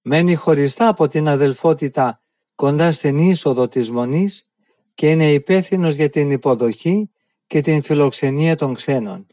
μένει 0.03 0.35
χωριστά 0.35 0.89
από 0.89 1.09
την 1.09 1.29
αδελφότητα 1.29 2.23
κοντά 2.55 2.93
στην 2.93 3.19
είσοδο 3.19 3.69
της 3.69 3.91
Μονής 3.91 4.49
και 4.95 5.11
είναι 5.11 5.33
υπεύθυνος 5.33 5.95
για 5.95 6.09
την 6.09 6.31
υποδοχή 6.31 7.11
και 7.47 7.61
την 7.61 7.83
φιλοξενία 7.83 8.57
των 8.57 8.75
ξένων. 8.75 9.27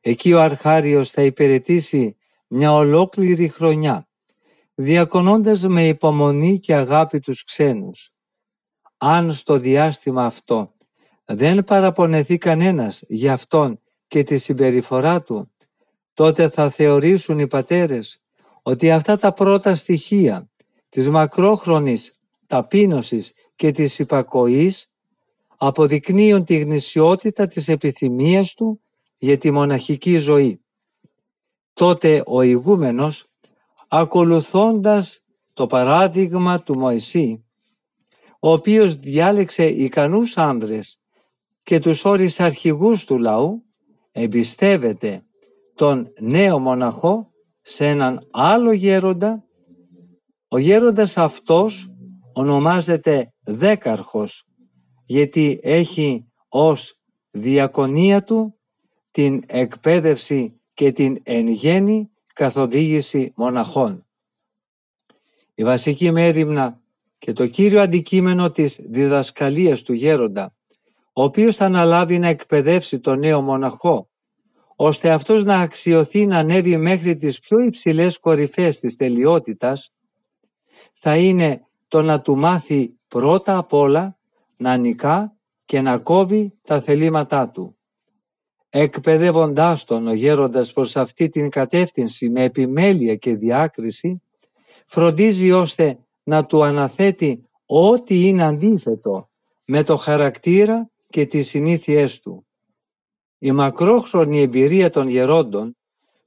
Εκεί 0.00 0.32
ο 0.32 0.40
Αρχάριος 0.40 1.10
θα 1.10 1.22
υπηρετήσει 1.22 2.16
μια 2.48 2.72
ολόκληρη 2.72 3.48
χρονιά, 3.48 4.08
διακονώντας 4.74 5.66
με 5.66 5.86
υπομονή 5.86 6.58
και 6.58 6.74
αγάπη 6.74 7.20
τους 7.20 7.44
ξένους. 7.44 8.12
Αν 8.96 9.32
στο 9.32 9.56
διάστημα 9.56 10.24
αυτό 10.24 10.74
δεν 11.24 11.64
παραπονεθεί 11.64 12.38
κανένας 12.38 13.02
για 13.06 13.32
αυτόν 13.32 13.80
και 14.12 14.22
τη 14.22 14.38
συμπεριφορά 14.38 15.22
του, 15.22 15.52
τότε 16.14 16.48
θα 16.48 16.70
θεωρήσουν 16.70 17.38
οι 17.38 17.46
πατέρες 17.46 18.22
ότι 18.62 18.90
αυτά 18.90 19.16
τα 19.16 19.32
πρώτα 19.32 19.74
στοιχεία 19.74 20.50
της 20.88 21.08
μακρόχρονης 21.10 22.18
ταπείνωσης 22.46 23.32
και 23.54 23.70
της 23.70 23.98
υπακοής 23.98 24.92
αποδεικνύουν 25.56 26.44
τη 26.44 26.58
γνησιότητα 26.58 27.46
της 27.46 27.68
επιθυμίας 27.68 28.54
του 28.54 28.82
για 29.16 29.38
τη 29.38 29.50
μοναχική 29.50 30.18
ζωή. 30.18 30.64
Τότε 31.72 32.22
ο 32.26 32.42
ηγούμενος, 32.42 33.26
ακολουθώντας 33.88 35.20
το 35.52 35.66
παράδειγμα 35.66 36.58
του 36.58 36.78
Μωυσή, 36.78 37.44
ο 38.40 38.52
οποίος 38.52 38.96
διάλεξε 38.96 39.64
ικανούς 39.64 40.36
άνδρες 40.36 41.00
και 41.62 41.78
τους 41.78 42.04
όρισε 42.04 42.42
αρχηγούς 42.42 43.04
του 43.04 43.18
λαού, 43.18 43.66
εμπιστεύεται 44.12 45.26
τον 45.74 46.12
νέο 46.20 46.58
μοναχό 46.58 47.32
σε 47.60 47.86
έναν 47.86 48.28
άλλο 48.30 48.72
γέροντα. 48.72 49.44
Ο 50.48 50.58
γέροντας 50.58 51.16
αυτός 51.16 51.94
ονομάζεται 52.32 53.32
δέκαρχος 53.40 54.46
γιατί 55.04 55.60
έχει 55.62 56.26
ως 56.48 57.00
διακονία 57.30 58.24
του 58.24 58.60
την 59.10 59.42
εκπαίδευση 59.46 60.60
και 60.74 60.92
την 60.92 61.20
εν 61.22 61.48
γέννη 61.48 62.10
καθοδήγηση 62.34 63.32
μοναχών. 63.36 64.06
Η 65.54 65.64
βασική 65.64 66.10
μέρημνα 66.10 66.80
και 67.18 67.32
το 67.32 67.46
κύριο 67.46 67.80
αντικείμενο 67.80 68.50
της 68.50 68.80
διδασκαλίας 68.84 69.82
του 69.82 69.92
γέροντα, 69.92 70.54
ο 71.12 71.22
οποίος 71.22 71.56
θα 71.56 71.64
αναλάβει 71.64 72.18
να 72.18 72.28
εκπαιδεύσει 72.28 73.00
τον 73.00 73.18
νέο 73.18 73.40
μοναχό, 73.40 74.10
ώστε 74.76 75.10
αυτός 75.10 75.44
να 75.44 75.60
αξιωθεί 75.60 76.26
να 76.26 76.38
ανέβει 76.38 76.76
μέχρι 76.76 77.16
τις 77.16 77.40
πιο 77.40 77.58
υψηλές 77.58 78.18
κορυφές 78.18 78.78
της 78.78 78.96
τελειότητας, 78.96 79.92
θα 80.92 81.16
είναι 81.16 81.66
το 81.88 82.02
να 82.02 82.20
του 82.20 82.36
μάθει 82.36 82.98
πρώτα 83.08 83.56
απ' 83.56 83.72
όλα 83.72 84.18
να 84.56 84.76
νικά 84.76 85.36
και 85.64 85.80
να 85.80 85.98
κόβει 85.98 86.58
τα 86.62 86.80
θελήματά 86.80 87.50
του 87.50 87.76
εκπαιδεύοντάς 88.74 89.84
τον 89.84 90.06
ο 90.06 90.12
γέροντας 90.12 90.72
προς 90.72 90.96
αυτή 90.96 91.28
την 91.28 91.50
κατεύθυνση 91.50 92.30
με 92.30 92.42
επιμέλεια 92.42 93.16
και 93.16 93.36
διάκριση, 93.36 94.22
φροντίζει 94.86 95.52
ώστε 95.52 95.98
να 96.22 96.46
του 96.46 96.62
αναθέτει 96.62 97.48
ό,τι 97.66 98.28
είναι 98.28 98.42
αντίθετο 98.42 99.30
με 99.64 99.82
το 99.82 99.96
χαρακτήρα 99.96 100.90
και 101.12 101.26
τις 101.26 101.48
συνήθειές 101.48 102.20
του. 102.20 102.46
Η 103.38 103.52
μακρόχρονη 103.52 104.40
εμπειρία 104.40 104.90
των 104.90 105.08
γερόντων 105.08 105.76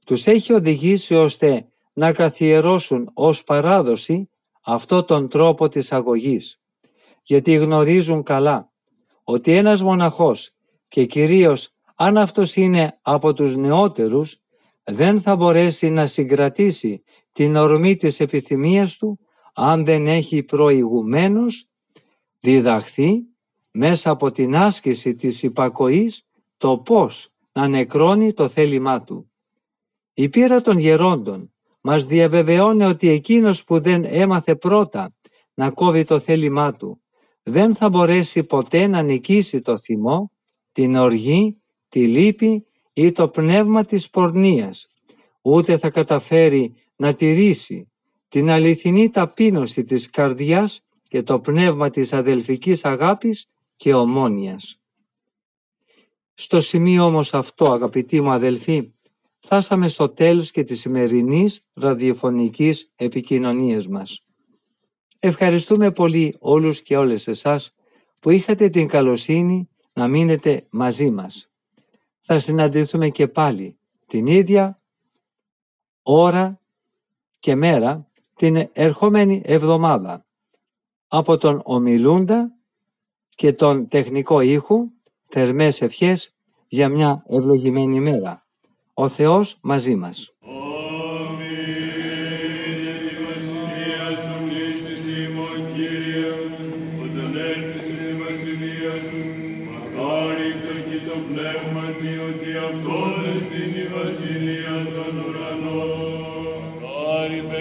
τους 0.06 0.26
έχει 0.26 0.52
οδηγήσει 0.52 1.14
ώστε 1.14 1.68
να 1.92 2.12
καθιερώσουν 2.12 3.10
ως 3.14 3.44
παράδοση 3.44 4.30
αυτό 4.62 5.04
τον 5.04 5.28
τρόπο 5.28 5.68
της 5.68 5.92
αγωγής, 5.92 6.60
γιατί 7.22 7.54
γνωρίζουν 7.54 8.22
καλά 8.22 8.72
ότι 9.24 9.52
ένας 9.52 9.82
μοναχός 9.82 10.50
και 10.88 11.04
κυρίως 11.04 11.70
αν 11.94 12.16
αυτός 12.16 12.56
είναι 12.56 12.98
από 13.02 13.32
τους 13.32 13.56
νεότερους, 13.56 14.40
δεν 14.84 15.20
θα 15.20 15.36
μπορέσει 15.36 15.90
να 15.90 16.06
συγκρατήσει 16.06 17.02
την 17.32 17.56
ορμή 17.56 17.96
της 17.96 18.20
επιθυμίας 18.20 18.96
του 18.96 19.18
αν 19.54 19.84
δεν 19.84 20.06
έχει 20.06 20.42
προηγουμένως 20.42 21.68
διδαχθεί 22.40 23.35
μέσα 23.78 24.10
από 24.10 24.30
την 24.30 24.56
άσκηση 24.56 25.14
της 25.14 25.42
υπακοής 25.42 26.26
το 26.56 26.78
πώς 26.78 27.28
να 27.52 27.68
νεκρώνει 27.68 28.32
το 28.32 28.48
θέλημά 28.48 29.02
του. 29.02 29.30
Η 30.12 30.28
πείρα 30.28 30.60
των 30.60 30.78
γερόντων 30.78 31.52
μας 31.80 32.04
διαβεβαιώνει 32.04 32.84
ότι 32.84 33.08
εκείνος 33.08 33.64
που 33.64 33.80
δεν 33.80 34.04
έμαθε 34.04 34.56
πρώτα 34.56 35.14
να 35.54 35.70
κόβει 35.70 36.04
το 36.04 36.18
θέλημά 36.18 36.72
του 36.72 37.00
δεν 37.42 37.74
θα 37.74 37.88
μπορέσει 37.88 38.44
ποτέ 38.44 38.86
να 38.86 39.02
νικήσει 39.02 39.60
το 39.60 39.78
θυμό, 39.78 40.30
την 40.72 40.96
οργή 40.96 41.60
τη 41.88 42.06
λύπη 42.06 42.66
ή 42.92 43.12
το 43.12 43.28
πνεύμα 43.28 43.84
της 43.84 44.10
πορνείας, 44.10 44.86
ούτε 45.42 45.78
θα 45.78 45.90
καταφέρει 45.90 46.74
να 46.96 47.14
τηρήσει 47.14 47.92
την 48.28 48.50
αληθινή 48.50 49.10
ταπείνωση 49.10 49.84
της 49.84 50.10
καρδιάς 50.10 50.80
και 51.08 51.22
το 51.22 51.40
πνεύμα 51.40 51.90
της 51.90 52.12
αδελφικής 52.12 52.84
αγάπης 52.84 53.48
και 53.76 53.94
ομόνιας. 53.94 54.80
Στο 56.34 56.60
σημείο 56.60 57.04
όμως 57.04 57.34
αυτό, 57.34 57.72
αγαπητοί 57.72 58.20
μου 58.20 58.30
αδελφοί, 58.30 58.92
φτάσαμε 59.38 59.88
στο 59.88 60.08
τέλος 60.08 60.50
και 60.50 60.62
της 60.62 60.80
σημερινής 60.80 61.66
ραδιοφωνικής 61.74 62.92
επικοινωνίας 62.96 63.88
μας. 63.88 64.24
Ευχαριστούμε 65.18 65.90
πολύ 65.90 66.36
όλους 66.38 66.82
και 66.82 66.96
όλες 66.96 67.28
εσάς 67.28 67.74
που 68.18 68.30
είχατε 68.30 68.68
την 68.68 68.88
καλοσύνη 68.88 69.68
να 69.92 70.08
μείνετε 70.08 70.66
μαζί 70.70 71.10
μας. 71.10 71.50
Θα 72.20 72.38
συναντηθούμε 72.38 73.08
και 73.08 73.28
πάλι 73.28 73.78
την 74.06 74.26
ίδια 74.26 74.78
ώρα 76.02 76.60
και 77.38 77.54
μέρα 77.54 78.10
την 78.34 78.68
ερχόμενη 78.72 79.42
εβδομάδα 79.44 80.26
από 81.08 81.36
τον 81.36 81.60
ομιλούντα 81.64 82.55
και 83.36 83.52
τον 83.52 83.88
τεχνικό 83.88 84.40
ήχο, 84.40 84.90
θερμές 85.28 85.80
ευχές 85.80 86.34
για 86.68 86.88
μια 86.88 87.22
ευλογημένη 87.26 88.00
μέρα. 88.00 88.46
Ο 88.94 89.08
Θεός 89.08 89.58
μαζί 89.60 89.94
μας. 89.94 90.35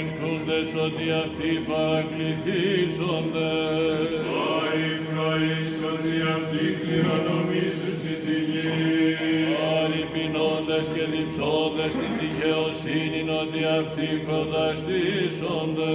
εκτούντες 0.05 0.69
ότι 0.87 1.05
αυτοί 1.23 1.51
παρακληθήσονται. 1.69 3.51
Άι 4.57 4.87
πρωίς 5.07 5.75
ότι 5.93 6.13
αυτοί 6.37 6.63
κληρονομήσουσι 6.81 8.13
τη 8.25 8.37
γη. 8.49 8.69
Άρη 9.79 10.03
πεινώντες 10.13 10.85
και 10.93 11.03
διψώντες 11.13 11.91
την 11.99 12.11
δικαιοσύνη 12.21 13.21
ότι 13.41 13.61
αυτοί 13.79 14.09
προταστήσονται. 14.27 15.93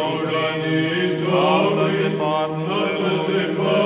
Lord, 0.00 0.34
I 0.34 0.56
need 0.56 1.12
Lord, 2.68 3.79